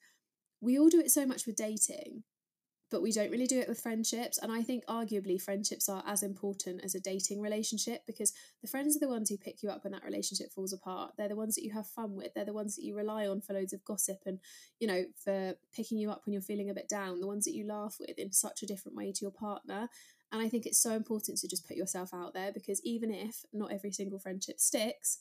we 0.60 0.78
all 0.78 0.90
do 0.90 1.00
it 1.00 1.12
so 1.12 1.26
much 1.26 1.46
with 1.46 1.56
dating 1.56 2.24
but 2.92 3.02
we 3.02 3.12
don't 3.12 3.32
really 3.32 3.48
do 3.48 3.60
it 3.60 3.70
with 3.70 3.80
friendships. 3.80 4.38
And 4.38 4.52
I 4.52 4.62
think 4.62 4.86
arguably 4.86 5.42
friendships 5.42 5.88
are 5.88 6.04
as 6.06 6.22
important 6.22 6.84
as 6.84 6.94
a 6.94 7.00
dating 7.00 7.42
relationship 7.42 8.02
because 8.06 8.34
the 8.62 8.68
friends 8.68 8.96
are 8.96 9.00
the 9.00 9.08
ones 9.08 9.30
who 9.30 9.38
pick 9.38 9.64
you 9.64 9.70
up 9.70 9.84
when 9.84 9.94
that 9.94 10.04
relationship 10.04 10.52
falls 10.52 10.74
apart. 10.74 11.14
They're 11.18 11.30
the 11.30 11.36
ones 11.36 11.56
that 11.56 11.64
you 11.64 11.72
have 11.72 11.88
fun 11.88 12.16
with. 12.16 12.34
They're 12.34 12.46
the 12.46 12.54
ones 12.54 12.76
that 12.76 12.84
you 12.84 12.96
rely 12.96 13.28
on 13.28 13.42
for 13.42 13.54
loads 13.54 13.74
of 13.74 13.84
gossip 13.86 14.20
and, 14.26 14.40
you 14.80 14.88
know, 14.88 15.06
for 15.24 15.56
picking 15.74 15.98
you 15.98 16.12
up 16.12 16.22
when 16.26 16.34
you're 16.34 16.42
feeling 16.42 16.70
a 16.70 16.74
bit 16.74 16.90
down, 16.90 17.22
the 17.22 17.28
ones 17.28 17.46
that 17.46 17.56
you 17.56 17.66
laugh 17.66 17.96
with 18.00 18.20
in 18.20 18.34
such 18.34 18.62
a 18.62 18.68
different 18.68 18.98
way 18.98 19.12
to 19.12 19.22
your 19.22 19.32
partner. 19.32 19.88
And 20.34 20.42
I 20.42 20.50
think 20.50 20.66
it's 20.66 20.82
so 20.82 20.92
important 20.92 21.38
to 21.40 21.48
just 21.48 21.68
put 21.68 21.78
yourself 21.78 22.14
out 22.14 22.34
there 22.34 22.52
because 22.52 22.82
even 22.84 23.14
if 23.14 23.46
not 23.54 23.72
every 23.72 23.92
single 23.92 24.20
friendship 24.20 24.60
sticks, 24.60 25.20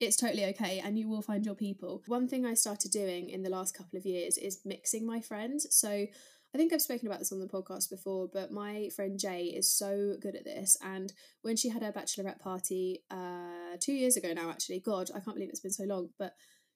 it's 0.00 0.16
totally 0.16 0.46
okay 0.46 0.80
and 0.82 0.98
you 0.98 1.08
will 1.08 1.22
find 1.22 1.44
your 1.44 1.54
people. 1.54 2.02
One 2.06 2.26
thing 2.26 2.46
I 2.46 2.54
started 2.54 2.90
doing 2.90 3.28
in 3.28 3.42
the 3.42 3.50
last 3.50 3.76
couple 3.76 3.98
of 3.98 4.06
years 4.06 4.38
is 4.38 4.60
mixing 4.64 5.06
my 5.06 5.20
friends. 5.20 5.66
So 5.70 6.06
I 6.52 6.58
think 6.58 6.72
I've 6.72 6.82
spoken 6.82 7.06
about 7.06 7.20
this 7.20 7.32
on 7.32 7.38
the 7.38 7.46
podcast 7.46 7.90
before, 7.90 8.28
but 8.32 8.50
my 8.50 8.88
friend 8.96 9.18
Jay 9.18 9.44
is 9.44 9.72
so 9.72 10.16
good 10.20 10.34
at 10.34 10.44
this. 10.44 10.76
And 10.82 11.12
when 11.42 11.56
she 11.56 11.68
had 11.68 11.82
her 11.82 11.92
bachelorette 11.92 12.40
party 12.40 13.04
uh, 13.10 13.76
two 13.80 13.92
years 13.92 14.16
ago 14.16 14.32
now, 14.32 14.50
actually, 14.50 14.80
God, 14.80 15.10
I 15.14 15.20
can't 15.20 15.36
believe 15.36 15.48
it's 15.50 15.60
been 15.60 15.70
so 15.70 15.84
long, 15.84 16.08
but 16.18 16.32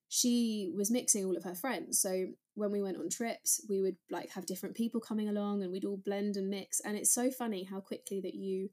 she 0.08 0.70
was 0.76 0.92
mixing 0.92 1.24
all 1.24 1.36
of 1.36 1.42
her 1.42 1.56
friends. 1.56 2.00
So 2.00 2.26
when 2.54 2.70
we 2.70 2.82
went 2.82 2.98
on 2.98 3.08
trips, 3.08 3.60
we 3.68 3.80
would 3.80 3.96
like 4.10 4.30
have 4.30 4.46
different 4.46 4.76
people 4.76 5.00
coming 5.00 5.28
along 5.28 5.62
and 5.62 5.72
we'd 5.72 5.84
all 5.84 6.00
blend 6.04 6.36
and 6.36 6.48
mix. 6.48 6.78
And 6.78 6.96
it's 6.96 7.12
so 7.12 7.32
funny 7.32 7.64
how 7.64 7.80
quickly 7.80 8.20
that 8.20 8.34
you 8.34 8.68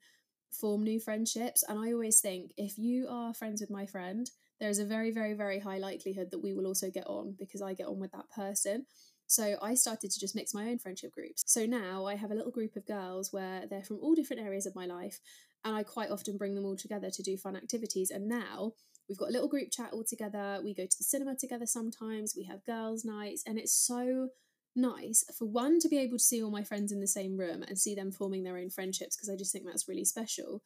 form 0.51 0.83
new 0.83 0.99
friendships. 0.99 1.63
And 1.67 1.79
I 1.79 1.93
always 1.93 2.19
think 2.19 2.51
if 2.57 2.77
you 2.77 3.07
are 3.09 3.33
friends 3.33 3.59
with 3.59 3.71
my 3.71 3.87
friend, 3.87 4.29
there 4.59 4.69
is 4.69 4.77
a 4.77 4.85
very, 4.85 5.09
very, 5.09 5.33
very 5.33 5.57
high 5.57 5.79
likelihood 5.79 6.29
that 6.29 6.43
we 6.43 6.53
will 6.53 6.67
also 6.67 6.91
get 6.91 7.07
on 7.07 7.35
because 7.39 7.63
I 7.63 7.73
get 7.73 7.87
on 7.87 7.99
with 7.99 8.11
that 8.11 8.29
person. 8.35 8.85
So 9.31 9.55
I 9.61 9.75
started 9.75 10.11
to 10.11 10.19
just 10.19 10.35
mix 10.35 10.53
my 10.53 10.67
own 10.67 10.77
friendship 10.77 11.13
groups. 11.13 11.45
So 11.47 11.65
now 11.65 12.05
I 12.05 12.15
have 12.15 12.31
a 12.31 12.35
little 12.35 12.51
group 12.51 12.75
of 12.75 12.85
girls 12.85 13.31
where 13.31 13.65
they're 13.65 13.81
from 13.81 13.97
all 14.01 14.13
different 14.13 14.41
areas 14.41 14.65
of 14.65 14.75
my 14.75 14.85
life, 14.85 15.21
and 15.63 15.73
I 15.73 15.83
quite 15.83 16.11
often 16.11 16.35
bring 16.35 16.53
them 16.53 16.65
all 16.65 16.75
together 16.75 17.09
to 17.09 17.23
do 17.23 17.37
fun 17.37 17.55
activities. 17.55 18.11
And 18.11 18.27
now 18.27 18.73
we've 19.07 19.17
got 19.17 19.29
a 19.29 19.31
little 19.31 19.47
group 19.47 19.69
chat 19.71 19.93
all 19.93 20.03
together. 20.03 20.59
We 20.61 20.73
go 20.73 20.83
to 20.83 20.97
the 20.97 21.05
cinema 21.05 21.37
together 21.37 21.65
sometimes, 21.65 22.33
we 22.35 22.43
have 22.43 22.65
girls' 22.65 23.05
nights, 23.05 23.41
and 23.47 23.57
it's 23.57 23.71
so 23.71 24.31
nice 24.75 25.23
for 25.39 25.45
one 25.45 25.79
to 25.79 25.87
be 25.87 25.97
able 25.97 26.17
to 26.17 26.23
see 26.23 26.43
all 26.43 26.51
my 26.51 26.63
friends 26.65 26.91
in 26.91 26.99
the 26.99 27.07
same 27.07 27.37
room 27.37 27.63
and 27.63 27.79
see 27.79 27.95
them 27.95 28.11
forming 28.11 28.43
their 28.43 28.57
own 28.57 28.69
friendships 28.69 29.15
because 29.15 29.29
I 29.29 29.37
just 29.37 29.53
think 29.53 29.65
that's 29.65 29.87
really 29.87 30.05
special. 30.05 30.61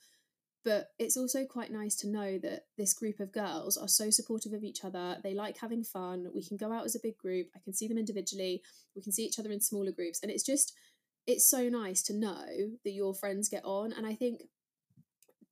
But 0.66 0.88
it's 0.98 1.16
also 1.16 1.46
quite 1.46 1.72
nice 1.72 1.96
to 1.98 2.10
know 2.10 2.40
that 2.40 2.64
this 2.76 2.96
group 2.96 3.20
of 3.20 3.32
girls 3.32 3.78
are 3.78 3.88
so 3.88 4.10
supportive 4.10 4.52
of 4.52 4.64
each 4.64 4.84
other. 4.84 5.18
They 5.24 5.36
like 5.36 5.60
having 5.60 5.84
fun. 5.84 6.28
We 6.34 6.44
can 6.44 6.58
go 6.58 6.74
out 6.74 6.86
as 6.86 6.96
a 6.96 7.00
big 7.02 7.18
group. 7.18 7.50
I 7.56 7.60
can 7.64 7.72
see 7.72 7.88
them 7.88 8.00
individually. 8.00 8.64
We 8.96 9.04
can 9.04 9.12
see 9.12 9.24
each 9.24 9.38
other 9.38 9.52
in 9.52 9.62
smaller 9.62 9.92
groups. 9.92 10.22
And 10.24 10.32
it's 10.32 10.44
just, 10.44 10.74
it's 11.28 11.48
so 11.48 11.70
nice 11.70 12.02
to 12.04 12.16
know 12.16 12.48
that 12.84 12.92
your 12.92 13.14
friends 13.14 13.48
get 13.48 13.64
on. 13.64 13.94
And 13.94 14.08
I 14.08 14.16
think 14.16 14.42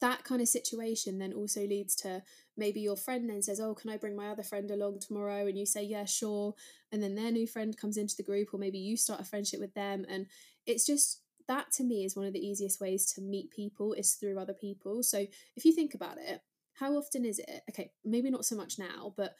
that 0.01 0.23
kind 0.23 0.41
of 0.41 0.47
situation 0.47 1.19
then 1.19 1.31
also 1.31 1.61
leads 1.61 1.95
to 1.97 2.23
maybe 2.57 2.81
your 2.81 2.97
friend 2.97 3.29
then 3.29 3.43
says, 3.43 3.59
Oh, 3.59 3.75
can 3.75 3.91
I 3.91 3.97
bring 3.97 4.15
my 4.15 4.29
other 4.29 4.43
friend 4.43 4.69
along 4.71 4.99
tomorrow? 4.99 5.45
And 5.45 5.57
you 5.57 5.67
say, 5.67 5.83
Yeah, 5.83 6.05
sure. 6.05 6.55
And 6.91 7.03
then 7.03 7.13
their 7.13 7.31
new 7.31 7.45
friend 7.45 7.77
comes 7.77 7.97
into 7.97 8.15
the 8.17 8.23
group, 8.23 8.53
or 8.53 8.57
maybe 8.57 8.79
you 8.79 8.97
start 8.97 9.21
a 9.21 9.25
friendship 9.25 9.59
with 9.59 9.75
them. 9.75 10.05
And 10.09 10.25
it's 10.65 10.85
just, 10.87 11.22
that 11.47 11.71
to 11.73 11.83
me 11.83 12.05
is 12.05 12.15
one 12.15 12.25
of 12.25 12.33
the 12.33 12.45
easiest 12.45 12.79
ways 12.79 13.11
to 13.13 13.21
meet 13.21 13.51
people 13.51 13.93
is 13.93 14.13
through 14.13 14.39
other 14.39 14.53
people. 14.53 15.03
So 15.03 15.25
if 15.55 15.65
you 15.65 15.73
think 15.73 15.93
about 15.93 16.17
it, 16.17 16.41
how 16.73 16.95
often 16.95 17.25
is 17.25 17.39
it? 17.39 17.61
Okay, 17.69 17.91
maybe 18.03 18.29
not 18.29 18.45
so 18.45 18.55
much 18.55 18.79
now, 18.79 19.13
but 19.17 19.35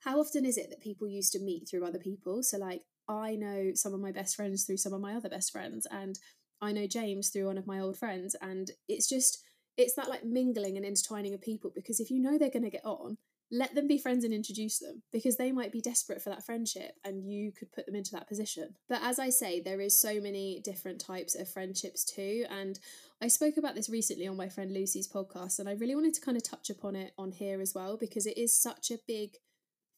how 0.00 0.20
often 0.20 0.44
is 0.44 0.56
it 0.56 0.70
that 0.70 0.80
people 0.80 1.08
used 1.08 1.32
to 1.32 1.40
meet 1.40 1.68
through 1.68 1.84
other 1.84 1.98
people? 1.98 2.42
So 2.42 2.58
like 2.58 2.82
I 3.08 3.34
know 3.34 3.72
some 3.74 3.94
of 3.94 4.00
my 4.00 4.12
best 4.12 4.36
friends 4.36 4.64
through 4.64 4.76
some 4.76 4.92
of 4.92 5.00
my 5.00 5.14
other 5.14 5.28
best 5.28 5.52
friends 5.52 5.86
and 5.90 6.18
I 6.60 6.72
know 6.72 6.86
James 6.86 7.30
through 7.30 7.46
one 7.46 7.58
of 7.58 7.66
my 7.66 7.80
old 7.80 7.96
friends 7.96 8.36
and 8.40 8.70
it's 8.88 9.08
just 9.08 9.42
it's 9.76 9.94
that 9.94 10.08
like 10.08 10.24
mingling 10.24 10.76
and 10.76 10.84
intertwining 10.84 11.34
of 11.34 11.40
people 11.40 11.72
because 11.74 12.00
if 12.00 12.10
you 12.10 12.20
know 12.20 12.36
they're 12.36 12.50
going 12.50 12.64
to 12.64 12.70
get 12.70 12.84
on 12.84 13.16
let 13.50 13.74
them 13.74 13.86
be 13.86 13.98
friends 13.98 14.24
and 14.24 14.34
introduce 14.34 14.78
them 14.78 15.02
because 15.10 15.36
they 15.36 15.52
might 15.52 15.72
be 15.72 15.80
desperate 15.80 16.20
for 16.20 16.28
that 16.28 16.44
friendship 16.44 16.92
and 17.04 17.24
you 17.24 17.50
could 17.50 17.72
put 17.72 17.86
them 17.86 17.94
into 17.94 18.12
that 18.12 18.28
position. 18.28 18.74
But 18.88 19.02
as 19.02 19.18
I 19.18 19.30
say, 19.30 19.60
there 19.60 19.80
is 19.80 19.98
so 19.98 20.20
many 20.20 20.60
different 20.64 21.00
types 21.00 21.34
of 21.34 21.48
friendships 21.48 22.04
too. 22.04 22.44
And 22.50 22.78
I 23.22 23.28
spoke 23.28 23.56
about 23.56 23.74
this 23.74 23.88
recently 23.88 24.26
on 24.28 24.36
my 24.36 24.48
friend 24.48 24.72
Lucy's 24.72 25.08
podcast, 25.08 25.58
and 25.58 25.68
I 25.68 25.72
really 25.72 25.94
wanted 25.94 26.14
to 26.14 26.20
kind 26.20 26.36
of 26.36 26.42
touch 26.42 26.70
upon 26.70 26.94
it 26.94 27.12
on 27.18 27.32
here 27.32 27.60
as 27.60 27.74
well 27.74 27.96
because 27.96 28.26
it 28.26 28.36
is 28.36 28.54
such 28.54 28.90
a 28.90 28.98
big 29.06 29.36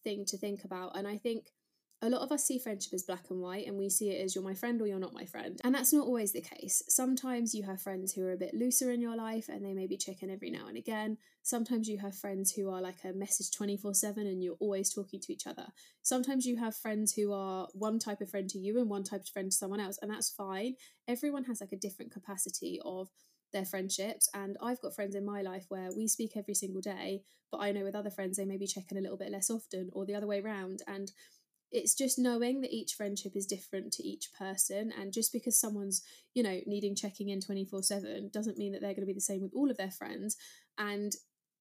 thing 0.04 0.24
to 0.26 0.38
think 0.38 0.64
about. 0.64 0.96
And 0.96 1.06
I 1.08 1.16
think 1.16 1.46
a 2.02 2.08
lot 2.08 2.22
of 2.22 2.32
us 2.32 2.46
see 2.46 2.58
friendship 2.58 2.94
as 2.94 3.02
black 3.02 3.24
and 3.28 3.40
white 3.40 3.66
and 3.66 3.76
we 3.76 3.90
see 3.90 4.10
it 4.10 4.24
as 4.24 4.34
you're 4.34 4.42
my 4.44 4.54
friend 4.54 4.80
or 4.80 4.86
you're 4.86 4.98
not 4.98 5.12
my 5.12 5.26
friend. 5.26 5.60
And 5.62 5.74
that's 5.74 5.92
not 5.92 6.06
always 6.06 6.32
the 6.32 6.40
case. 6.40 6.82
Sometimes 6.88 7.54
you 7.54 7.62
have 7.64 7.82
friends 7.82 8.14
who 8.14 8.24
are 8.24 8.32
a 8.32 8.38
bit 8.38 8.54
looser 8.54 8.90
in 8.90 9.02
your 9.02 9.16
life 9.16 9.50
and 9.50 9.62
they 9.62 9.74
maybe 9.74 9.98
check 9.98 10.22
in 10.22 10.30
every 10.30 10.50
now 10.50 10.66
and 10.66 10.78
again. 10.78 11.18
Sometimes 11.42 11.88
you 11.88 11.98
have 11.98 12.16
friends 12.16 12.52
who 12.52 12.70
are 12.70 12.80
like 12.80 13.04
a 13.04 13.12
message 13.12 13.50
24 13.50 13.92
7 13.94 14.26
and 14.26 14.42
you're 14.42 14.56
always 14.60 14.92
talking 14.92 15.20
to 15.20 15.32
each 15.32 15.46
other. 15.46 15.66
Sometimes 16.00 16.46
you 16.46 16.56
have 16.56 16.74
friends 16.74 17.12
who 17.12 17.34
are 17.34 17.68
one 17.74 17.98
type 17.98 18.22
of 18.22 18.30
friend 18.30 18.48
to 18.50 18.58
you 18.58 18.78
and 18.78 18.88
one 18.88 19.04
type 19.04 19.22
of 19.22 19.28
friend 19.28 19.50
to 19.50 19.56
someone 19.56 19.80
else, 19.80 19.98
and 20.00 20.10
that's 20.10 20.30
fine. 20.30 20.76
Everyone 21.06 21.44
has 21.44 21.60
like 21.60 21.72
a 21.72 21.76
different 21.76 22.12
capacity 22.12 22.80
of 22.84 23.08
their 23.52 23.64
friendships. 23.64 24.28
And 24.34 24.56
I've 24.62 24.80
got 24.80 24.94
friends 24.94 25.14
in 25.14 25.24
my 25.24 25.42
life 25.42 25.66
where 25.68 25.90
we 25.96 26.08
speak 26.08 26.36
every 26.36 26.54
single 26.54 26.80
day, 26.80 27.22
but 27.50 27.58
I 27.58 27.72
know 27.72 27.84
with 27.84 27.94
other 27.94 28.10
friends 28.10 28.36
they 28.36 28.44
maybe 28.44 28.66
check 28.66 28.84
in 28.90 28.96
a 28.96 29.00
little 29.00 29.16
bit 29.16 29.32
less 29.32 29.50
often 29.50 29.90
or 29.92 30.06
the 30.06 30.14
other 30.14 30.26
way 30.26 30.40
around. 30.40 30.82
And 30.86 31.10
it's 31.72 31.94
just 31.94 32.18
knowing 32.18 32.60
that 32.60 32.72
each 32.72 32.94
friendship 32.94 33.36
is 33.36 33.46
different 33.46 33.92
to 33.92 34.02
each 34.02 34.32
person 34.32 34.92
and 34.98 35.12
just 35.12 35.32
because 35.32 35.58
someone's 35.58 36.02
you 36.34 36.42
know 36.42 36.60
needing 36.66 36.94
checking 36.94 37.28
in 37.28 37.40
24 37.40 37.82
7 37.82 38.30
doesn't 38.32 38.58
mean 38.58 38.72
that 38.72 38.80
they're 38.80 38.94
going 38.94 39.02
to 39.02 39.06
be 39.06 39.12
the 39.12 39.20
same 39.20 39.42
with 39.42 39.52
all 39.54 39.70
of 39.70 39.76
their 39.76 39.90
friends. 39.90 40.36
And 40.78 41.12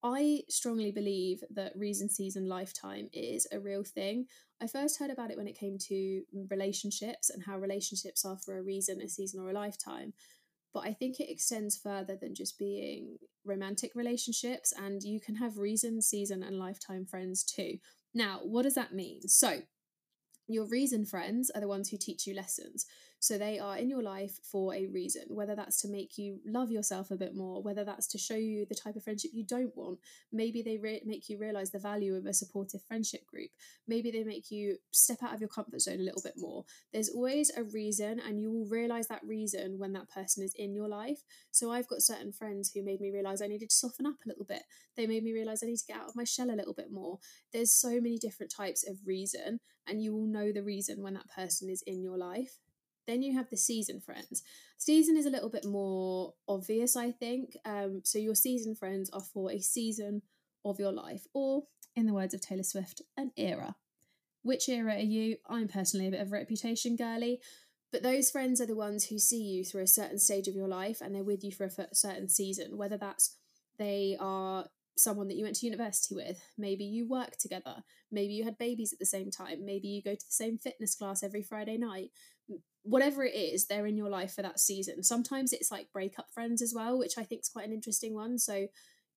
i 0.01 0.39
strongly 0.47 0.91
believe 0.91 1.43
that 1.49 1.75
reason 1.75 2.07
season 2.07 2.47
lifetime 2.47 3.09
is 3.13 3.47
a 3.51 3.59
real 3.59 3.83
thing. 3.83 4.25
I 4.61 4.67
first 4.67 4.99
heard 4.99 5.11
about 5.11 5.31
it 5.31 5.37
when 5.37 5.47
it 5.47 5.59
came 5.59 5.77
to 5.87 6.23
relationships 6.49 7.29
and 7.29 7.43
how 7.43 7.57
relationships 7.59 8.25
are 8.25 8.37
for 8.37 8.57
a 8.57 8.63
reason 8.63 9.01
a 9.01 9.09
season 9.09 9.41
or 9.41 9.49
a 9.49 9.53
lifetime. 9.53 10.13
But 10.73 10.85
i 10.85 10.93
think 10.93 11.19
it 11.19 11.31
extends 11.31 11.77
further 11.77 12.15
than 12.15 12.33
just 12.33 12.57
being 12.57 13.17
romantic 13.45 13.91
relationships 13.95 14.73
and 14.77 15.01
you 15.03 15.19
can 15.19 15.35
have 15.35 15.57
reason 15.57 16.01
season 16.01 16.43
and 16.43 16.57
lifetime 16.57 17.05
friends 17.05 17.43
too. 17.43 17.77
Now, 18.13 18.39
what 18.43 18.63
does 18.63 18.75
that 18.75 18.93
mean? 18.93 19.27
So, 19.27 19.59
your 20.49 20.65
reason 20.65 21.05
friends 21.05 21.49
are 21.51 21.61
the 21.61 21.67
ones 21.67 21.89
who 21.89 21.97
teach 21.97 22.25
you 22.27 22.33
lessons. 22.33 22.85
So 23.19 23.37
they 23.37 23.59
are 23.59 23.77
in 23.77 23.89
your 23.89 24.01
life 24.01 24.39
for 24.43 24.73
a 24.73 24.87
reason, 24.87 25.23
whether 25.27 25.55
that's 25.55 25.81
to 25.81 25.89
make 25.89 26.17
you 26.17 26.39
love 26.45 26.71
yourself 26.71 27.11
a 27.11 27.17
bit 27.17 27.35
more, 27.35 27.61
whether 27.61 27.83
that's 27.83 28.07
to 28.07 28.17
show 28.17 28.35
you 28.35 28.65
the 28.65 28.75
type 28.75 28.95
of 28.95 29.03
friendship 29.03 29.31
you 29.33 29.43
don't 29.43 29.75
want. 29.75 29.99
Maybe 30.31 30.61
they 30.61 30.77
re- 30.77 31.01
make 31.05 31.27
you 31.29 31.37
realize 31.37 31.71
the 31.71 31.79
value 31.79 32.15
of 32.15 32.25
a 32.25 32.33
supportive 32.33 32.81
friendship 32.81 33.25
group. 33.27 33.49
Maybe 33.87 34.09
they 34.09 34.23
make 34.23 34.49
you 34.51 34.77
step 34.91 35.21
out 35.21 35.33
of 35.33 35.41
your 35.41 35.49
comfort 35.49 35.81
zone 35.81 35.99
a 35.99 36.03
little 36.03 36.21
bit 36.23 36.35
more. 36.37 36.63
There's 36.93 37.09
always 37.09 37.51
a 37.55 37.63
reason, 37.63 38.21
and 38.25 38.39
you 38.39 38.51
will 38.51 38.65
realize 38.65 39.07
that 39.09 39.25
reason 39.25 39.77
when 39.77 39.93
that 39.93 40.09
person 40.09 40.43
is 40.43 40.53
in 40.55 40.73
your 40.73 40.87
life. 40.87 41.21
So 41.51 41.71
I've 41.71 41.89
got 41.89 42.01
certain 42.01 42.31
friends 42.31 42.71
who 42.73 42.83
made 42.83 43.01
me 43.01 43.11
realize 43.11 43.41
I 43.41 43.47
needed 43.47 43.69
to 43.69 43.75
soften 43.75 44.05
up 44.05 44.15
a 44.25 44.29
little 44.29 44.45
bit. 44.45 44.63
They 44.95 45.07
made 45.07 45.23
me 45.23 45.33
realize 45.33 45.61
I 45.61 45.67
need 45.67 45.77
to 45.77 45.87
get 45.87 45.97
out 45.97 46.07
of 46.07 46.15
my 46.15 46.23
shell 46.23 46.49
a 46.49 46.55
little 46.55 46.73
bit 46.73 46.91
more. 46.91 47.19
There's 47.51 47.73
so 47.73 47.99
many 47.99 48.17
different 48.17 48.53
types 48.55 48.87
of 48.87 48.97
reason, 49.05 49.59
and 49.87 50.01
you 50.01 50.13
will 50.13 50.25
know 50.25 50.53
the 50.53 50.63
reason 50.63 51.01
when 51.01 51.15
that 51.15 51.29
person 51.35 51.69
is 51.69 51.83
in 51.85 52.01
your 52.01 52.17
life. 52.17 52.59
Then 53.09 53.23
you 53.23 53.33
have 53.33 53.49
the 53.49 53.57
season 53.57 53.99
friends. 53.99 54.43
Season 54.77 55.17
is 55.17 55.25
a 55.25 55.31
little 55.31 55.49
bit 55.49 55.65
more 55.65 56.35
obvious, 56.47 56.95
I 56.95 57.09
think. 57.09 57.57
Um, 57.65 58.01
so 58.03 58.19
your 58.19 58.35
season 58.35 58.75
friends 58.75 59.09
are 59.09 59.23
for 59.33 59.51
a 59.51 59.59
season 59.59 60.21
of 60.63 60.79
your 60.79 60.91
life, 60.91 61.25
or 61.33 61.63
in 61.95 62.05
the 62.05 62.13
words 62.13 62.35
of 62.35 62.41
Taylor 62.41 62.61
Swift, 62.61 63.01
an 63.17 63.31
era. 63.35 63.75
Which 64.43 64.69
era 64.69 64.93
are 64.93 64.99
you? 64.99 65.37
I'm 65.49 65.67
personally 65.67 66.05
a 66.05 66.11
bit 66.11 66.21
of 66.21 66.27
a 66.27 66.31
reputation 66.31 66.95
girly, 66.95 67.41
but 67.91 68.03
those 68.03 68.29
friends 68.29 68.61
are 68.61 68.67
the 68.67 68.75
ones 68.75 69.05
who 69.05 69.17
see 69.17 69.41
you 69.41 69.65
through 69.65 69.83
a 69.83 69.87
certain 69.87 70.19
stage 70.19 70.47
of 70.47 70.53
your 70.53 70.67
life 70.67 71.01
and 71.01 71.15
they're 71.15 71.23
with 71.23 71.43
you 71.43 71.51
for 71.51 71.63
a 71.63 71.95
certain 71.95 72.29
season, 72.29 72.77
whether 72.77 72.97
that's 72.97 73.37
they 73.79 74.17
are 74.19 74.67
someone 74.99 75.29
that 75.29 75.37
you 75.37 75.45
went 75.45 75.55
to 75.55 75.65
university 75.65 76.13
with. 76.13 76.39
Maybe 76.57 76.83
you 76.83 77.07
work 77.07 77.37
together. 77.37 77.83
Maybe 78.11 78.33
you 78.33 78.43
had 78.43 78.57
babies 78.57 78.93
at 78.93 78.99
the 78.99 79.05
same 79.05 79.31
time. 79.31 79.65
Maybe 79.65 79.87
you 79.87 80.03
go 80.03 80.13
to 80.13 80.25
the 80.25 80.31
same 80.31 80.59
fitness 80.59 80.93
class 80.93 81.23
every 81.23 81.41
Friday 81.41 81.77
night. 81.77 82.11
Whatever 82.83 83.23
it 83.23 83.35
is, 83.35 83.67
they're 83.67 83.85
in 83.85 83.97
your 83.97 84.09
life 84.09 84.33
for 84.33 84.41
that 84.41 84.59
season. 84.59 85.03
Sometimes 85.03 85.53
it's 85.53 85.71
like 85.71 85.91
breakup 85.91 86.27
friends 86.33 86.61
as 86.61 86.73
well, 86.75 86.97
which 86.97 87.17
I 87.17 87.23
think 87.23 87.41
is 87.41 87.49
quite 87.49 87.67
an 87.67 87.73
interesting 87.73 88.13
one. 88.13 88.37
So 88.37 88.67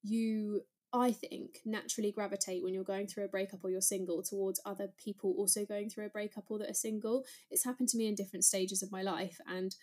you, 0.03 0.61
I 0.91 1.11
think, 1.11 1.59
naturally 1.65 2.11
gravitate 2.11 2.63
when 2.63 2.73
you're 2.73 2.83
going 2.83 3.07
through 3.07 3.25
a 3.25 3.29
breakup 3.29 3.63
or 3.63 3.69
you're 3.69 3.81
single 3.81 4.21
towards 4.21 4.61
other 4.65 4.89
people 5.03 5.33
also 5.37 5.65
going 5.65 5.89
through 5.89 6.05
a 6.05 6.09
breakup 6.09 6.45
or 6.49 6.59
that 6.59 6.69
are 6.69 6.75
single. 6.75 7.23
It's 7.49 7.65
happened 7.65 7.89
to 7.89 7.97
me 7.97 8.07
in 8.07 8.15
different 8.15 8.45
stages 8.45 8.83
of 8.83 8.91
my 8.91 9.01
life. 9.01 9.39
And 9.47 9.73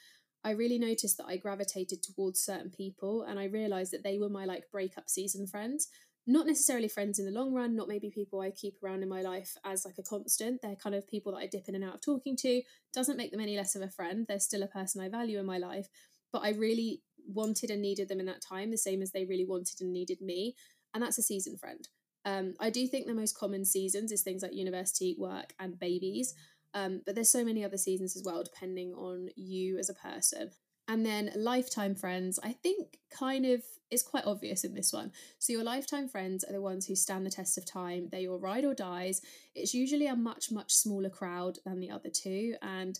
I 0.42 0.52
really 0.52 0.78
noticed 0.78 1.18
that 1.18 1.26
I 1.26 1.36
gravitated 1.36 2.02
towards 2.02 2.40
certain 2.40 2.70
people 2.70 3.22
and 3.22 3.38
I 3.38 3.44
realized 3.44 3.92
that 3.92 4.02
they 4.02 4.18
were 4.18 4.30
my 4.30 4.44
like 4.44 4.70
breakup 4.70 5.08
season 5.08 5.46
friends. 5.46 5.88
Not 6.26 6.46
necessarily 6.46 6.88
friends 6.88 7.18
in 7.18 7.24
the 7.24 7.30
long 7.30 7.52
run, 7.52 7.74
not 7.74 7.88
maybe 7.88 8.10
people 8.10 8.40
I 8.40 8.50
keep 8.50 8.76
around 8.82 9.02
in 9.02 9.08
my 9.08 9.22
life 9.22 9.56
as 9.64 9.84
like 9.84 9.98
a 9.98 10.02
constant. 10.02 10.60
They're 10.62 10.76
kind 10.76 10.94
of 10.94 11.08
people 11.08 11.32
that 11.32 11.38
I 11.38 11.46
dip 11.46 11.68
in 11.68 11.74
and 11.74 11.84
out 11.84 11.94
of 11.94 12.00
talking 12.02 12.36
to. 12.38 12.62
Doesn't 12.92 13.16
make 13.16 13.30
them 13.30 13.40
any 13.40 13.56
less 13.56 13.74
of 13.74 13.82
a 13.82 13.88
friend. 13.88 14.26
They're 14.28 14.38
still 14.38 14.62
a 14.62 14.68
person 14.68 15.00
I 15.00 15.08
value 15.08 15.38
in 15.38 15.46
my 15.46 15.58
life. 15.58 15.88
But 16.32 16.42
I 16.44 16.50
really 16.50 17.02
wanted 17.26 17.70
and 17.70 17.82
needed 17.82 18.08
them 18.08 18.20
in 18.20 18.26
that 18.26 18.42
time, 18.42 18.70
the 18.70 18.78
same 18.78 19.02
as 19.02 19.12
they 19.12 19.24
really 19.24 19.46
wanted 19.46 19.80
and 19.80 19.92
needed 19.92 20.20
me. 20.20 20.54
And 20.94 21.02
that's 21.02 21.18
a 21.18 21.22
season 21.22 21.56
friend. 21.56 21.88
Um, 22.24 22.54
I 22.60 22.70
do 22.70 22.86
think 22.86 23.06
the 23.06 23.14
most 23.14 23.36
common 23.36 23.64
seasons 23.64 24.12
is 24.12 24.22
things 24.22 24.42
like 24.42 24.54
university, 24.54 25.16
work, 25.18 25.54
and 25.58 25.78
babies. 25.78 26.34
Um, 26.74 27.00
but 27.04 27.14
there's 27.14 27.32
so 27.32 27.44
many 27.44 27.64
other 27.64 27.76
seasons 27.76 28.16
as 28.16 28.22
well, 28.24 28.44
depending 28.44 28.92
on 28.94 29.28
you 29.36 29.78
as 29.78 29.88
a 29.88 29.94
person. 29.94 30.50
And 30.90 31.06
then 31.06 31.30
lifetime 31.36 31.94
friends, 31.94 32.40
I 32.42 32.52
think 32.52 32.98
kind 33.16 33.46
of 33.46 33.62
is 33.92 34.02
quite 34.02 34.26
obvious 34.26 34.64
in 34.64 34.74
this 34.74 34.92
one. 34.92 35.12
So 35.38 35.52
your 35.52 35.62
lifetime 35.62 36.08
friends 36.08 36.42
are 36.42 36.52
the 36.52 36.60
ones 36.60 36.84
who 36.84 36.96
stand 36.96 37.24
the 37.24 37.30
test 37.30 37.56
of 37.56 37.64
time. 37.64 38.08
They're 38.10 38.18
your 38.18 38.38
ride 38.38 38.64
or 38.64 38.74
dies. 38.74 39.20
It's 39.54 39.72
usually 39.72 40.08
a 40.08 40.16
much, 40.16 40.50
much 40.50 40.74
smaller 40.74 41.08
crowd 41.08 41.58
than 41.64 41.78
the 41.78 41.92
other 41.92 42.08
two. 42.08 42.56
And 42.60 42.98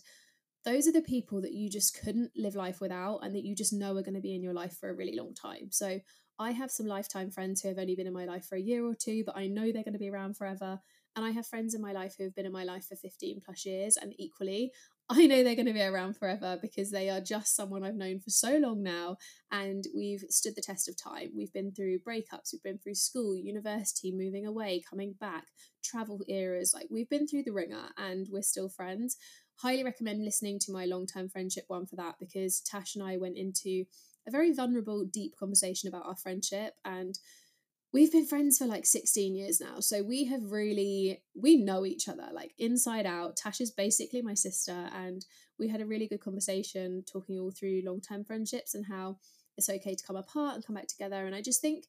those 0.63 0.87
are 0.87 0.93
the 0.93 1.01
people 1.01 1.41
that 1.41 1.51
you 1.51 1.69
just 1.69 1.99
couldn't 2.01 2.31
live 2.33 2.55
life 2.55 2.79
without 2.79 3.19
and 3.23 3.35
that 3.35 3.43
you 3.43 3.57
just 3.57 3.73
know 3.73 3.97
are 3.97 4.03
going 4.03 4.13
to 4.13 4.21
be 4.21 4.35
in 4.35 4.41
your 4.41 4.53
life 4.53 4.77
for 4.77 4.89
a 4.89 4.95
really 4.95 5.17
long 5.17 5.33
time. 5.33 5.67
So 5.69 5.99
I 6.39 6.51
have 6.51 6.71
some 6.71 6.85
lifetime 6.85 7.29
friends 7.29 7.61
who 7.61 7.67
have 7.67 7.77
only 7.77 7.95
been 7.95 8.07
in 8.07 8.13
my 8.13 8.23
life 8.23 8.45
for 8.45 8.55
a 8.55 8.61
year 8.61 8.85
or 8.85 8.95
two, 8.95 9.25
but 9.25 9.35
I 9.35 9.47
know 9.47 9.63
they're 9.63 9.83
going 9.83 9.93
to 9.93 9.99
be 9.99 10.09
around 10.09 10.37
forever. 10.37 10.79
And 11.17 11.25
I 11.25 11.31
have 11.31 11.45
friends 11.45 11.75
in 11.75 11.81
my 11.81 11.91
life 11.91 12.15
who 12.17 12.23
have 12.23 12.35
been 12.35 12.45
in 12.45 12.53
my 12.53 12.63
life 12.63 12.85
for 12.87 12.95
15 12.95 13.41
plus 13.43 13.65
years. 13.65 13.97
And 13.97 14.13
equally, 14.17 14.71
I 15.13 15.27
know 15.27 15.43
they're 15.43 15.55
going 15.55 15.65
to 15.65 15.73
be 15.73 15.81
around 15.81 16.15
forever 16.15 16.57
because 16.61 16.89
they 16.89 17.09
are 17.09 17.19
just 17.19 17.53
someone 17.53 17.83
I've 17.83 17.95
known 17.95 18.21
for 18.21 18.29
so 18.29 18.57
long 18.57 18.81
now. 18.81 19.17
And 19.51 19.83
we've 19.93 20.23
stood 20.29 20.55
the 20.55 20.61
test 20.61 20.87
of 20.87 20.95
time. 20.95 21.31
We've 21.35 21.51
been 21.51 21.73
through 21.73 21.99
breakups, 21.99 22.53
we've 22.53 22.63
been 22.63 22.77
through 22.77 22.95
school, 22.95 23.35
university, 23.35 24.13
moving 24.13 24.47
away, 24.47 24.81
coming 24.89 25.15
back, 25.19 25.47
travel 25.83 26.21
eras. 26.29 26.73
Like 26.73 26.87
we've 26.89 27.09
been 27.09 27.27
through 27.27 27.43
the 27.43 27.51
ringer 27.51 27.89
and 27.97 28.27
we're 28.31 28.41
still 28.41 28.69
friends. 28.69 29.17
Highly 29.57 29.83
recommend 29.83 30.23
listening 30.23 30.59
to 30.59 30.71
my 30.71 30.85
long 30.85 31.05
term 31.05 31.27
friendship 31.27 31.65
one 31.67 31.85
for 31.85 31.97
that 31.97 32.15
because 32.17 32.61
Tash 32.61 32.95
and 32.95 33.03
I 33.03 33.17
went 33.17 33.35
into 33.37 33.83
a 34.25 34.31
very 34.31 34.53
vulnerable, 34.53 35.03
deep 35.03 35.35
conversation 35.37 35.89
about 35.89 36.05
our 36.05 36.15
friendship 36.15 36.75
and 36.85 37.19
we've 37.93 38.11
been 38.11 38.25
friends 38.25 38.57
for 38.57 38.65
like 38.65 38.85
16 38.85 39.35
years 39.35 39.59
now 39.59 39.79
so 39.79 40.01
we 40.01 40.25
have 40.25 40.51
really 40.51 41.21
we 41.35 41.57
know 41.57 41.85
each 41.85 42.07
other 42.07 42.27
like 42.33 42.53
inside 42.57 43.05
out. 43.05 43.37
Tash 43.37 43.61
is 43.61 43.71
basically 43.71 44.21
my 44.21 44.33
sister 44.33 44.89
and 44.93 45.25
we 45.59 45.67
had 45.67 45.81
a 45.81 45.85
really 45.85 46.07
good 46.07 46.21
conversation 46.21 47.03
talking 47.11 47.39
all 47.39 47.51
through 47.51 47.81
long-term 47.85 48.23
friendships 48.23 48.73
and 48.73 48.85
how 48.85 49.17
it's 49.57 49.69
okay 49.69 49.95
to 49.95 50.05
come 50.05 50.15
apart 50.15 50.55
and 50.55 50.65
come 50.65 50.75
back 50.75 50.87
together 50.87 51.25
and 51.25 51.35
i 51.35 51.41
just 51.41 51.61
think 51.61 51.85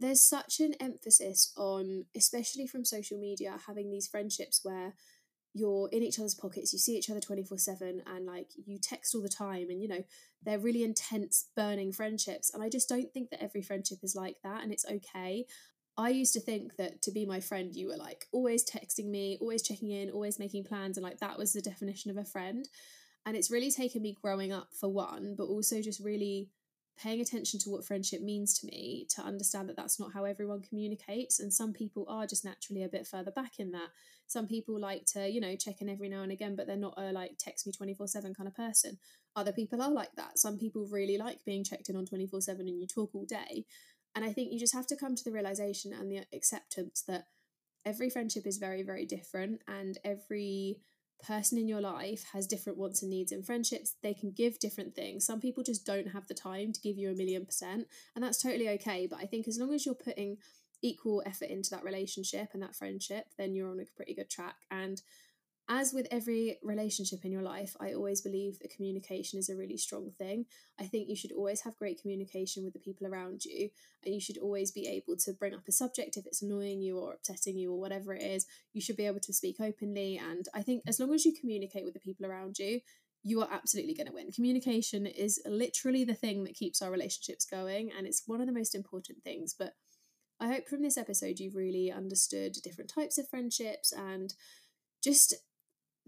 there's 0.00 0.22
such 0.22 0.60
an 0.60 0.74
emphasis 0.80 1.52
on 1.56 2.04
especially 2.16 2.66
from 2.66 2.84
social 2.84 3.18
media 3.18 3.56
having 3.66 3.90
these 3.90 4.06
friendships 4.06 4.60
where 4.62 4.94
you're 5.54 5.88
in 5.90 6.02
each 6.02 6.18
other's 6.18 6.34
pockets 6.34 6.72
you 6.72 6.78
see 6.78 6.96
each 6.96 7.10
other 7.10 7.20
24 7.20 7.58
7 7.58 8.02
and 8.06 8.26
like 8.26 8.50
you 8.66 8.78
text 8.78 9.14
all 9.14 9.22
the 9.22 9.28
time 9.28 9.70
and 9.70 9.82
you 9.82 9.88
know 9.88 10.04
they're 10.42 10.58
really 10.58 10.84
intense 10.84 11.46
burning 11.56 11.92
friendships 11.92 12.52
and 12.52 12.62
i 12.62 12.68
just 12.68 12.88
don't 12.88 13.12
think 13.12 13.30
that 13.30 13.42
every 13.42 13.62
friendship 13.62 13.98
is 14.02 14.14
like 14.14 14.36
that 14.42 14.62
and 14.62 14.72
it's 14.72 14.86
okay. 14.86 15.46
I 16.00 16.10
used 16.10 16.32
to 16.34 16.40
think 16.40 16.76
that 16.76 17.02
to 17.02 17.10
be 17.10 17.26
my 17.26 17.40
friend 17.40 17.74
you 17.74 17.88
were 17.88 17.96
like 17.96 18.26
always 18.30 18.64
texting 18.64 19.06
me 19.06 19.36
always 19.40 19.62
checking 19.62 19.90
in 19.90 20.10
always 20.10 20.38
making 20.38 20.62
plans 20.62 20.96
and 20.96 21.02
like 21.02 21.18
that 21.18 21.36
was 21.36 21.52
the 21.52 21.60
definition 21.60 22.12
of 22.12 22.16
a 22.16 22.24
friend 22.24 22.68
and 23.26 23.36
it's 23.36 23.50
really 23.50 23.72
taken 23.72 24.00
me 24.00 24.16
growing 24.22 24.52
up 24.52 24.68
for 24.72 24.88
one 24.88 25.34
but 25.36 25.46
also 25.46 25.82
just 25.82 25.98
really 25.98 26.50
paying 26.98 27.20
attention 27.20 27.58
to 27.60 27.70
what 27.70 27.84
friendship 27.84 28.20
means 28.20 28.58
to 28.58 28.66
me 28.66 29.06
to 29.10 29.22
understand 29.22 29.68
that 29.68 29.76
that's 29.76 30.00
not 30.00 30.12
how 30.12 30.24
everyone 30.24 30.60
communicates 30.60 31.40
and 31.40 31.52
some 31.52 31.72
people 31.72 32.04
are 32.08 32.26
just 32.26 32.44
naturally 32.44 32.82
a 32.82 32.88
bit 32.88 33.06
further 33.06 33.30
back 33.30 33.58
in 33.58 33.70
that. 33.72 33.88
Some 34.26 34.46
people 34.46 34.78
like 34.78 35.04
to 35.12 35.28
you 35.28 35.40
know 35.40 35.56
check 35.56 35.80
in 35.80 35.88
every 35.88 36.08
now 36.08 36.22
and 36.22 36.32
again 36.32 36.56
but 36.56 36.66
they're 36.66 36.76
not 36.76 36.94
a 36.96 37.12
like 37.12 37.38
text 37.38 37.66
me 37.66 37.72
24/7 37.72 38.36
kind 38.36 38.48
of 38.48 38.54
person. 38.54 38.98
Other 39.36 39.52
people 39.52 39.80
are 39.80 39.90
like 39.90 40.12
that. 40.16 40.38
Some 40.38 40.58
people 40.58 40.86
really 40.90 41.18
like 41.18 41.44
being 41.44 41.64
checked 41.64 41.88
in 41.88 41.96
on 41.96 42.06
24/7 42.06 42.60
and 42.60 42.80
you 42.80 42.86
talk 42.86 43.14
all 43.14 43.24
day. 43.24 43.64
And 44.14 44.24
i 44.24 44.32
think 44.32 44.52
you 44.52 44.58
just 44.58 44.74
have 44.74 44.86
to 44.88 44.96
come 44.96 45.14
to 45.14 45.24
the 45.24 45.32
realization 45.32 45.92
and 45.92 46.10
the 46.10 46.24
acceptance 46.34 47.02
that 47.06 47.26
every 47.84 48.10
friendship 48.10 48.46
is 48.46 48.58
very 48.58 48.82
very 48.82 49.06
different 49.06 49.62
and 49.68 49.98
every 50.04 50.80
person 51.24 51.58
in 51.58 51.68
your 51.68 51.80
life 51.80 52.24
has 52.32 52.46
different 52.46 52.78
wants 52.78 53.02
and 53.02 53.10
needs 53.10 53.32
in 53.32 53.42
friendships 53.42 53.96
they 54.02 54.14
can 54.14 54.30
give 54.30 54.58
different 54.58 54.94
things. 54.94 55.24
Some 55.24 55.40
people 55.40 55.62
just 55.62 55.84
don't 55.84 56.08
have 56.08 56.26
the 56.28 56.34
time 56.34 56.72
to 56.72 56.80
give 56.80 56.96
you 56.96 57.10
a 57.10 57.14
million 57.14 57.44
percent 57.44 57.86
and 58.14 58.24
that's 58.24 58.42
totally 58.42 58.68
okay 58.68 59.06
but 59.08 59.18
i 59.18 59.26
think 59.26 59.48
as 59.48 59.58
long 59.58 59.72
as 59.74 59.84
you're 59.84 59.94
putting 59.94 60.36
equal 60.82 61.22
effort 61.26 61.48
into 61.48 61.70
that 61.70 61.84
relationship 61.84 62.50
and 62.52 62.62
that 62.62 62.74
friendship 62.74 63.26
then 63.36 63.54
you're 63.54 63.70
on 63.70 63.80
a 63.80 63.96
pretty 63.96 64.14
good 64.14 64.30
track 64.30 64.56
and 64.70 65.02
as 65.68 65.92
with 65.92 66.06
every 66.10 66.58
relationship 66.62 67.24
in 67.24 67.32
your 67.32 67.42
life, 67.42 67.76
I 67.78 67.92
always 67.92 68.22
believe 68.22 68.58
that 68.58 68.74
communication 68.74 69.38
is 69.38 69.50
a 69.50 69.56
really 69.56 69.76
strong 69.76 70.10
thing. 70.16 70.46
I 70.80 70.84
think 70.84 71.08
you 71.08 71.16
should 71.16 71.32
always 71.32 71.60
have 71.62 71.76
great 71.76 72.00
communication 72.00 72.64
with 72.64 72.72
the 72.72 72.78
people 72.78 73.06
around 73.06 73.44
you, 73.44 73.68
and 74.04 74.14
you 74.14 74.20
should 74.20 74.38
always 74.38 74.70
be 74.70 74.88
able 74.88 75.16
to 75.18 75.32
bring 75.32 75.54
up 75.54 75.68
a 75.68 75.72
subject 75.72 76.16
if 76.16 76.26
it's 76.26 76.42
annoying 76.42 76.80
you 76.80 76.98
or 76.98 77.12
upsetting 77.12 77.58
you 77.58 77.72
or 77.72 77.78
whatever 77.78 78.14
it 78.14 78.22
is. 78.22 78.46
You 78.72 78.80
should 78.80 78.96
be 78.96 79.06
able 79.06 79.20
to 79.20 79.32
speak 79.32 79.56
openly. 79.60 80.16
And 80.18 80.46
I 80.54 80.62
think 80.62 80.84
as 80.86 80.98
long 80.98 81.12
as 81.12 81.26
you 81.26 81.34
communicate 81.38 81.84
with 81.84 81.94
the 81.94 82.00
people 82.00 82.24
around 82.24 82.58
you, 82.58 82.80
you 83.22 83.42
are 83.42 83.48
absolutely 83.52 83.94
going 83.94 84.06
to 84.06 84.12
win. 84.12 84.32
Communication 84.32 85.04
is 85.04 85.40
literally 85.44 86.04
the 86.04 86.14
thing 86.14 86.44
that 86.44 86.54
keeps 86.54 86.80
our 86.80 86.90
relationships 86.90 87.44
going, 87.44 87.90
and 87.96 88.06
it's 88.06 88.22
one 88.26 88.40
of 88.40 88.46
the 88.46 88.52
most 88.52 88.74
important 88.74 89.22
things. 89.22 89.54
But 89.58 89.74
I 90.40 90.46
hope 90.46 90.68
from 90.68 90.82
this 90.82 90.96
episode 90.96 91.40
you've 91.40 91.56
really 91.56 91.92
understood 91.92 92.54
different 92.62 92.88
types 92.88 93.18
of 93.18 93.28
friendships 93.28 93.92
and 93.92 94.32
just 95.02 95.34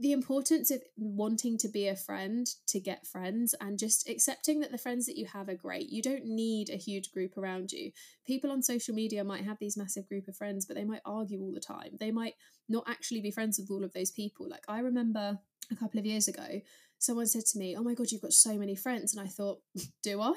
the 0.01 0.13
importance 0.13 0.71
of 0.71 0.83
wanting 0.97 1.59
to 1.59 1.69
be 1.69 1.87
a 1.87 1.95
friend 1.95 2.49
to 2.67 2.81
get 2.81 3.07
friends 3.07 3.55
and 3.61 3.79
just 3.79 4.09
accepting 4.09 4.61
that 4.61 4.73
the 4.73 4.79
friends 4.79 5.05
that 5.05 5.19
you 5.19 5.27
have 5.27 5.47
are 5.51 5.55
great. 5.55 5.91
You 5.91 6.01
don't 6.01 6.25
need 6.25 6.71
a 6.71 6.77
huge 6.77 7.13
group 7.13 7.37
around 7.37 7.71
you. 7.71 7.93
People 8.27 8.51
on 8.51 8.63
social 8.63 8.95
media 8.95 9.23
might 9.23 9.45
have 9.45 9.59
these 9.61 9.77
massive 9.77 10.09
group 10.09 10.27
of 10.27 10.35
friends, 10.35 10.65
but 10.65 10.75
they 10.75 10.85
might 10.85 11.03
argue 11.05 11.43
all 11.43 11.53
the 11.53 11.61
time. 11.61 11.99
They 12.01 12.11
might 12.11 12.33
not 12.67 12.85
actually 12.89 13.21
be 13.21 13.31
friends 13.31 13.59
with 13.59 13.71
all 13.71 13.85
of 13.85 13.93
those 13.93 14.11
people. 14.11 14.49
Like 14.49 14.65
I 14.69 14.79
remember 14.79 15.39
a 15.71 15.77
couple 15.77 16.01
of 16.01 16.07
years 16.07 16.29
ago, 16.29 16.63
someone 16.99 17.27
said 17.27 17.45
to 17.47 17.59
me, 17.59 17.77
"Oh 17.77 17.83
my 17.83 17.93
god, 17.93 18.11
you've 18.11 18.23
got 18.23 18.33
so 18.33 18.57
many 18.57 18.75
friends." 18.75 19.15
And 19.15 19.23
I 19.23 19.29
thought, 19.29 19.61
"Do 20.03 20.23
I? 20.23 20.35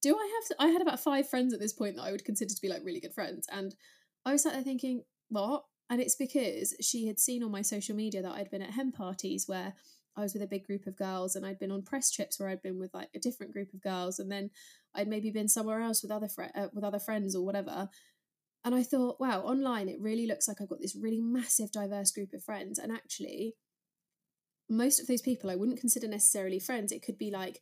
Do 0.00 0.16
I 0.16 0.40
have 0.40 0.58
I 0.58 0.72
had 0.72 0.80
about 0.80 1.00
5 1.00 1.28
friends 1.28 1.52
at 1.52 1.60
this 1.60 1.74
point 1.74 1.96
that 1.96 2.02
I 2.02 2.12
would 2.12 2.24
consider 2.24 2.54
to 2.54 2.62
be 2.62 2.68
like 2.70 2.82
really 2.82 3.00
good 3.00 3.14
friends." 3.14 3.46
And 3.52 3.74
I 4.24 4.32
was 4.32 4.42
sat 4.42 4.54
there 4.54 4.62
thinking, 4.62 5.02
"What? 5.28 5.64
And 5.92 6.00
it's 6.00 6.16
because 6.16 6.74
she 6.80 7.06
had 7.06 7.20
seen 7.20 7.42
on 7.42 7.50
my 7.50 7.60
social 7.60 7.94
media 7.94 8.22
that 8.22 8.32
I'd 8.32 8.50
been 8.50 8.62
at 8.62 8.70
hen 8.70 8.92
parties 8.92 9.44
where 9.46 9.74
I 10.16 10.22
was 10.22 10.32
with 10.32 10.42
a 10.42 10.46
big 10.46 10.66
group 10.66 10.86
of 10.86 10.96
girls 10.96 11.36
and 11.36 11.44
I'd 11.44 11.58
been 11.58 11.70
on 11.70 11.82
press 11.82 12.10
trips 12.10 12.40
where 12.40 12.48
I'd 12.48 12.62
been 12.62 12.78
with 12.78 12.94
like 12.94 13.10
a 13.14 13.18
different 13.18 13.52
group 13.52 13.74
of 13.74 13.82
girls 13.82 14.18
and 14.18 14.32
then 14.32 14.48
I'd 14.94 15.06
maybe 15.06 15.30
been 15.30 15.50
somewhere 15.50 15.82
else 15.82 16.02
with 16.02 16.10
other 16.10 16.28
fr- 16.28 16.44
uh, 16.54 16.68
with 16.72 16.82
other 16.82 16.98
friends 16.98 17.36
or 17.36 17.44
whatever. 17.44 17.90
And 18.64 18.74
I 18.74 18.84
thought, 18.84 19.20
wow, 19.20 19.42
online 19.42 19.90
it 19.90 20.00
really 20.00 20.26
looks 20.26 20.48
like 20.48 20.62
I've 20.62 20.70
got 20.70 20.80
this 20.80 20.96
really 20.96 21.20
massive 21.20 21.70
diverse 21.70 22.10
group 22.10 22.32
of 22.32 22.42
friends 22.42 22.78
and 22.78 22.90
actually 22.90 23.56
most 24.70 24.98
of 24.98 25.08
those 25.08 25.20
people 25.20 25.50
I 25.50 25.56
wouldn't 25.56 25.80
consider 25.80 26.08
necessarily 26.08 26.58
friends. 26.58 26.90
It 26.90 27.02
could 27.02 27.18
be 27.18 27.30
like 27.30 27.60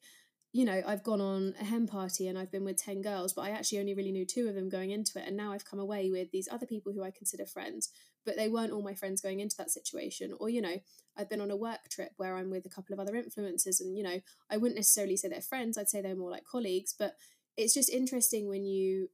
you 0.52 0.64
know, 0.64 0.82
I've 0.84 1.04
gone 1.04 1.20
on 1.20 1.54
a 1.60 1.64
hen 1.64 1.86
party 1.86 2.26
and 2.26 2.36
I've 2.36 2.50
been 2.50 2.64
with 2.64 2.76
10 2.76 3.02
girls, 3.02 3.32
but 3.32 3.42
I 3.42 3.50
actually 3.50 3.78
only 3.78 3.94
really 3.94 4.10
knew 4.10 4.26
two 4.26 4.48
of 4.48 4.56
them 4.56 4.68
going 4.68 4.90
into 4.90 5.18
it. 5.20 5.28
And 5.28 5.36
now 5.36 5.52
I've 5.52 5.64
come 5.64 5.78
away 5.78 6.10
with 6.10 6.32
these 6.32 6.48
other 6.50 6.66
people 6.66 6.92
who 6.92 7.04
I 7.04 7.12
consider 7.12 7.46
friends, 7.46 7.90
but 8.26 8.36
they 8.36 8.48
weren't 8.48 8.72
all 8.72 8.82
my 8.82 8.94
friends 8.94 9.20
going 9.20 9.38
into 9.38 9.56
that 9.58 9.70
situation. 9.70 10.34
Or, 10.40 10.48
you 10.48 10.60
know, 10.60 10.80
I've 11.16 11.30
been 11.30 11.40
on 11.40 11.52
a 11.52 11.56
work 11.56 11.88
trip 11.88 12.12
where 12.16 12.34
I'm 12.34 12.50
with 12.50 12.66
a 12.66 12.70
couple 12.70 12.92
of 12.92 12.98
other 12.98 13.12
influencers 13.12 13.80
and, 13.80 13.96
you 13.96 14.02
know, 14.02 14.20
I 14.50 14.56
wouldn't 14.56 14.76
necessarily 14.76 15.16
say 15.16 15.28
they're 15.28 15.40
friends, 15.40 15.78
I'd 15.78 15.88
say 15.88 16.00
they're 16.00 16.16
more 16.16 16.32
like 16.32 16.44
colleagues. 16.44 16.94
But 16.98 17.14
it's 17.56 17.74
just 17.74 17.88
interesting 17.88 18.48
when 18.48 18.64
you 18.64 19.08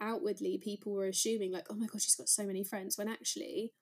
outwardly 0.00 0.56
people 0.62 0.92
were 0.92 1.08
assuming, 1.08 1.50
like, 1.50 1.66
oh 1.68 1.74
my 1.74 1.86
God, 1.86 2.00
she's 2.00 2.14
got 2.14 2.28
so 2.28 2.44
many 2.44 2.62
friends, 2.62 2.96
when 2.96 3.08
actually 3.08 3.72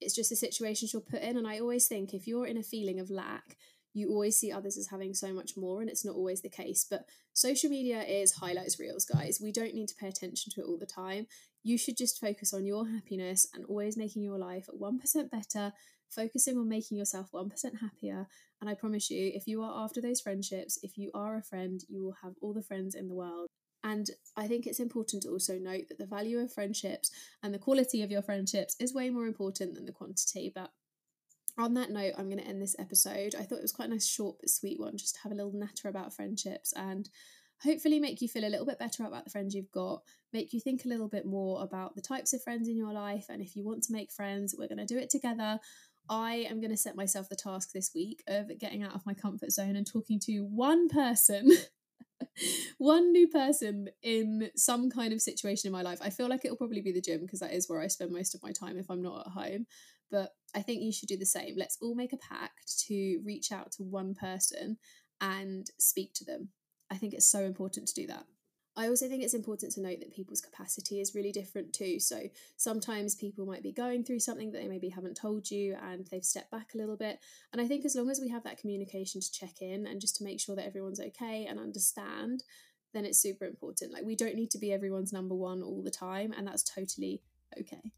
it's 0.00 0.14
just 0.14 0.30
the 0.30 0.36
situations 0.36 0.94
you're 0.94 1.02
put 1.02 1.22
in. 1.22 1.36
And 1.36 1.46
I 1.46 1.58
always 1.58 1.86
think 1.86 2.14
if 2.14 2.26
you're 2.26 2.46
in 2.46 2.56
a 2.56 2.62
feeling 2.62 2.98
of 2.98 3.10
lack, 3.10 3.56
you 3.96 4.10
always 4.10 4.38
see 4.38 4.52
others 4.52 4.76
as 4.76 4.88
having 4.88 5.14
so 5.14 5.32
much 5.32 5.56
more, 5.56 5.80
and 5.80 5.88
it's 5.88 6.04
not 6.04 6.14
always 6.14 6.42
the 6.42 6.50
case. 6.50 6.84
But 6.88 7.06
social 7.32 7.70
media 7.70 8.02
is 8.02 8.34
highlights 8.34 8.78
reels, 8.78 9.06
guys. 9.06 9.40
We 9.42 9.52
don't 9.52 9.74
need 9.74 9.88
to 9.88 9.94
pay 9.94 10.08
attention 10.08 10.52
to 10.52 10.60
it 10.60 10.66
all 10.66 10.76
the 10.76 10.84
time. 10.84 11.26
You 11.64 11.78
should 11.78 11.96
just 11.96 12.20
focus 12.20 12.52
on 12.52 12.66
your 12.66 12.86
happiness 12.86 13.48
and 13.54 13.64
always 13.64 13.96
making 13.96 14.22
your 14.22 14.38
life 14.38 14.68
1% 14.78 15.30
better, 15.30 15.72
focusing 16.10 16.58
on 16.58 16.68
making 16.68 16.98
yourself 16.98 17.32
1% 17.32 17.50
happier. 17.80 18.28
And 18.60 18.68
I 18.68 18.74
promise 18.74 19.10
you, 19.10 19.32
if 19.34 19.46
you 19.46 19.62
are 19.62 19.82
after 19.82 20.02
those 20.02 20.20
friendships, 20.20 20.78
if 20.82 20.98
you 20.98 21.10
are 21.14 21.38
a 21.38 21.42
friend, 21.42 21.82
you 21.88 22.04
will 22.04 22.16
have 22.22 22.34
all 22.42 22.52
the 22.52 22.62
friends 22.62 22.94
in 22.94 23.08
the 23.08 23.14
world. 23.14 23.48
And 23.82 24.10
I 24.36 24.46
think 24.46 24.66
it's 24.66 24.80
important 24.80 25.22
to 25.22 25.30
also 25.30 25.58
note 25.58 25.88
that 25.88 25.98
the 25.98 26.06
value 26.06 26.38
of 26.38 26.52
friendships 26.52 27.10
and 27.42 27.54
the 27.54 27.58
quality 27.58 28.02
of 28.02 28.10
your 28.10 28.22
friendships 28.22 28.76
is 28.78 28.92
way 28.92 29.08
more 29.08 29.26
important 29.26 29.74
than 29.74 29.86
the 29.86 29.92
quantity. 29.92 30.52
But 30.54 30.70
on 31.58 31.74
that 31.74 31.90
note, 31.90 32.14
I'm 32.18 32.28
going 32.28 32.42
to 32.42 32.46
end 32.46 32.60
this 32.60 32.76
episode. 32.78 33.34
I 33.34 33.42
thought 33.42 33.58
it 33.58 33.62
was 33.62 33.72
quite 33.72 33.88
a 33.88 33.92
nice, 33.92 34.06
short 34.06 34.36
but 34.40 34.50
sweet 34.50 34.78
one, 34.78 34.96
just 34.96 35.14
to 35.14 35.20
have 35.22 35.32
a 35.32 35.34
little 35.34 35.52
natter 35.52 35.88
about 35.88 36.14
friendships. 36.14 36.72
And 36.76 37.08
hopefully 37.62 37.98
make 37.98 38.20
you 38.20 38.28
feel 38.28 38.44
a 38.44 38.50
little 38.50 38.66
bit 38.66 38.78
better 38.78 39.04
about 39.04 39.24
the 39.24 39.30
friends 39.30 39.54
you've 39.54 39.70
got, 39.70 40.02
make 40.32 40.52
you 40.52 40.60
think 40.60 40.84
a 40.84 40.88
little 40.88 41.08
bit 41.08 41.24
more 41.24 41.62
about 41.62 41.94
the 41.94 42.02
types 42.02 42.32
of 42.32 42.42
friends 42.42 42.68
in 42.68 42.76
your 42.76 42.92
life. 42.92 43.26
And 43.28 43.40
if 43.40 43.56
you 43.56 43.64
want 43.64 43.82
to 43.84 43.92
make 43.92 44.12
friends, 44.12 44.54
we're 44.56 44.68
going 44.68 44.78
to 44.78 44.86
do 44.86 44.98
it 44.98 45.10
together. 45.10 45.58
I 46.08 46.46
am 46.50 46.60
going 46.60 46.70
to 46.70 46.76
set 46.76 46.96
myself 46.96 47.28
the 47.28 47.36
task 47.36 47.72
this 47.72 47.92
week 47.94 48.22
of 48.28 48.56
getting 48.58 48.82
out 48.82 48.94
of 48.94 49.06
my 49.06 49.14
comfort 49.14 49.50
zone 49.50 49.76
and 49.76 49.86
talking 49.86 50.20
to 50.20 50.40
one 50.40 50.88
person. 50.88 51.50
one 52.78 53.12
new 53.12 53.28
person 53.28 53.88
in 54.02 54.50
some 54.56 54.90
kind 54.90 55.12
of 55.12 55.20
situation 55.20 55.68
in 55.68 55.72
my 55.72 55.82
life. 55.82 55.98
I 56.00 56.10
feel 56.10 56.28
like 56.28 56.44
it'll 56.44 56.56
probably 56.56 56.80
be 56.80 56.92
the 56.92 57.00
gym 57.00 57.20
because 57.22 57.40
that 57.40 57.52
is 57.52 57.68
where 57.68 57.80
I 57.80 57.88
spend 57.88 58.12
most 58.12 58.34
of 58.34 58.42
my 58.42 58.52
time 58.52 58.78
if 58.78 58.90
I'm 58.90 59.02
not 59.02 59.26
at 59.26 59.32
home. 59.32 59.66
But 60.10 60.34
I 60.54 60.62
think 60.62 60.82
you 60.82 60.92
should 60.92 61.08
do 61.08 61.16
the 61.16 61.26
same. 61.26 61.54
Let's 61.56 61.78
all 61.80 61.94
make 61.94 62.12
a 62.12 62.18
pact 62.18 62.78
to 62.86 63.20
reach 63.24 63.52
out 63.52 63.72
to 63.72 63.82
one 63.82 64.14
person 64.14 64.78
and 65.20 65.66
speak 65.78 66.12
to 66.14 66.24
them. 66.24 66.50
I 66.90 66.96
think 66.96 67.14
it's 67.14 67.28
so 67.28 67.40
important 67.40 67.88
to 67.88 67.94
do 67.94 68.06
that. 68.08 68.24
I 68.78 68.88
also 68.88 69.08
think 69.08 69.22
it's 69.22 69.34
important 69.34 69.72
to 69.72 69.80
note 69.80 70.00
that 70.00 70.12
people's 70.12 70.42
capacity 70.42 71.00
is 71.00 71.14
really 71.14 71.32
different 71.32 71.72
too. 71.72 71.98
So 71.98 72.20
sometimes 72.58 73.14
people 73.14 73.46
might 73.46 73.62
be 73.62 73.72
going 73.72 74.04
through 74.04 74.20
something 74.20 74.52
that 74.52 74.60
they 74.60 74.68
maybe 74.68 74.90
haven't 74.90 75.16
told 75.16 75.50
you 75.50 75.76
and 75.82 76.06
they've 76.10 76.22
stepped 76.22 76.50
back 76.50 76.74
a 76.74 76.78
little 76.78 76.96
bit. 76.96 77.18
And 77.52 77.60
I 77.60 77.66
think 77.66 77.86
as 77.86 77.96
long 77.96 78.10
as 78.10 78.20
we 78.20 78.28
have 78.28 78.44
that 78.44 78.58
communication 78.58 79.22
to 79.22 79.32
check 79.32 79.62
in 79.62 79.86
and 79.86 79.98
just 79.98 80.16
to 80.16 80.24
make 80.24 80.40
sure 80.40 80.54
that 80.56 80.66
everyone's 80.66 81.00
okay 81.00 81.46
and 81.48 81.58
understand, 81.58 82.44
then 82.92 83.06
it's 83.06 83.18
super 83.18 83.46
important. 83.46 83.94
Like 83.94 84.04
we 84.04 84.14
don't 84.14 84.34
need 84.34 84.50
to 84.50 84.58
be 84.58 84.74
everyone's 84.74 85.12
number 85.12 85.34
one 85.34 85.62
all 85.62 85.82
the 85.82 85.90
time, 85.90 86.34
and 86.36 86.46
that's 86.46 86.62
totally 86.62 87.22
okay. 87.58 87.92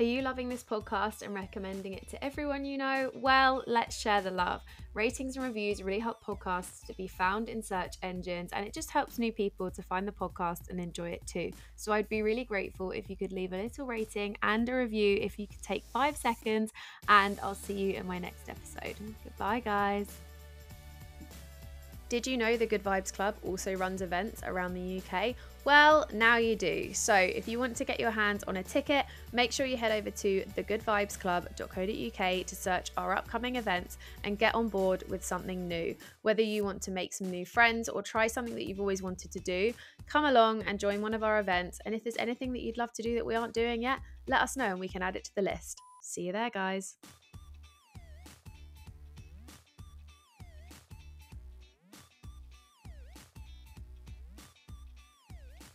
Are 0.00 0.04
you 0.04 0.22
loving 0.22 0.48
this 0.48 0.64
podcast 0.64 1.22
and 1.22 1.32
recommending 1.32 1.92
it 1.92 2.08
to 2.08 2.24
everyone 2.24 2.64
you 2.64 2.76
know? 2.76 3.12
Well, 3.14 3.62
let's 3.68 3.96
share 3.96 4.20
the 4.20 4.30
love. 4.32 4.60
Ratings 4.92 5.36
and 5.36 5.44
reviews 5.44 5.84
really 5.84 6.00
help 6.00 6.20
podcasts 6.20 6.84
to 6.86 6.94
be 6.94 7.06
found 7.06 7.48
in 7.48 7.62
search 7.62 7.94
engines 8.02 8.50
and 8.52 8.66
it 8.66 8.74
just 8.74 8.90
helps 8.90 9.20
new 9.20 9.30
people 9.30 9.70
to 9.70 9.82
find 9.82 10.08
the 10.08 10.10
podcast 10.10 10.68
and 10.68 10.80
enjoy 10.80 11.10
it 11.10 11.24
too. 11.28 11.52
So 11.76 11.92
I'd 11.92 12.08
be 12.08 12.22
really 12.22 12.42
grateful 12.42 12.90
if 12.90 13.08
you 13.08 13.16
could 13.16 13.30
leave 13.30 13.52
a 13.52 13.56
little 13.56 13.86
rating 13.86 14.36
and 14.42 14.68
a 14.68 14.74
review 14.74 15.16
if 15.22 15.38
you 15.38 15.46
could 15.46 15.62
take 15.62 15.84
five 15.84 16.16
seconds, 16.16 16.72
and 17.08 17.38
I'll 17.40 17.54
see 17.54 17.74
you 17.74 17.94
in 17.94 18.04
my 18.04 18.18
next 18.18 18.48
episode. 18.48 18.96
Goodbye, 19.22 19.60
guys. 19.60 20.08
Did 22.08 22.26
you 22.26 22.36
know 22.36 22.56
the 22.56 22.66
Good 22.66 22.82
Vibes 22.82 23.12
Club 23.12 23.36
also 23.44 23.74
runs 23.74 24.02
events 24.02 24.42
around 24.44 24.74
the 24.74 25.00
UK? 25.00 25.36
Well, 25.64 26.06
now 26.12 26.36
you 26.36 26.56
do. 26.56 26.92
So, 26.92 27.14
if 27.14 27.48
you 27.48 27.58
want 27.58 27.74
to 27.76 27.86
get 27.86 27.98
your 27.98 28.10
hands 28.10 28.44
on 28.44 28.58
a 28.58 28.62
ticket, 28.62 29.06
make 29.32 29.50
sure 29.50 29.64
you 29.64 29.78
head 29.78 29.92
over 29.92 30.10
to 30.10 30.44
thegoodvibesclub.co.uk 30.56 32.46
to 32.46 32.54
search 32.54 32.90
our 32.98 33.16
upcoming 33.16 33.56
events 33.56 33.96
and 34.24 34.38
get 34.38 34.54
on 34.54 34.68
board 34.68 35.04
with 35.08 35.24
something 35.24 35.66
new. 35.66 35.96
Whether 36.20 36.42
you 36.42 36.64
want 36.64 36.82
to 36.82 36.90
make 36.90 37.14
some 37.14 37.30
new 37.30 37.46
friends 37.46 37.88
or 37.88 38.02
try 38.02 38.26
something 38.26 38.54
that 38.54 38.66
you've 38.66 38.80
always 38.80 39.00
wanted 39.02 39.30
to 39.32 39.40
do, 39.40 39.72
come 40.06 40.26
along 40.26 40.64
and 40.64 40.78
join 40.78 41.00
one 41.00 41.14
of 41.14 41.22
our 41.22 41.40
events. 41.40 41.80
And 41.86 41.94
if 41.94 42.04
there's 42.04 42.18
anything 42.18 42.52
that 42.52 42.60
you'd 42.60 42.76
love 42.76 42.92
to 42.92 43.02
do 43.02 43.14
that 43.14 43.24
we 43.24 43.34
aren't 43.34 43.54
doing 43.54 43.80
yet, 43.80 44.00
let 44.28 44.42
us 44.42 44.58
know 44.58 44.66
and 44.66 44.78
we 44.78 44.88
can 44.88 45.00
add 45.02 45.16
it 45.16 45.24
to 45.24 45.34
the 45.34 45.42
list. 45.42 45.80
See 46.02 46.22
you 46.22 46.32
there, 46.32 46.50
guys. 46.50 46.96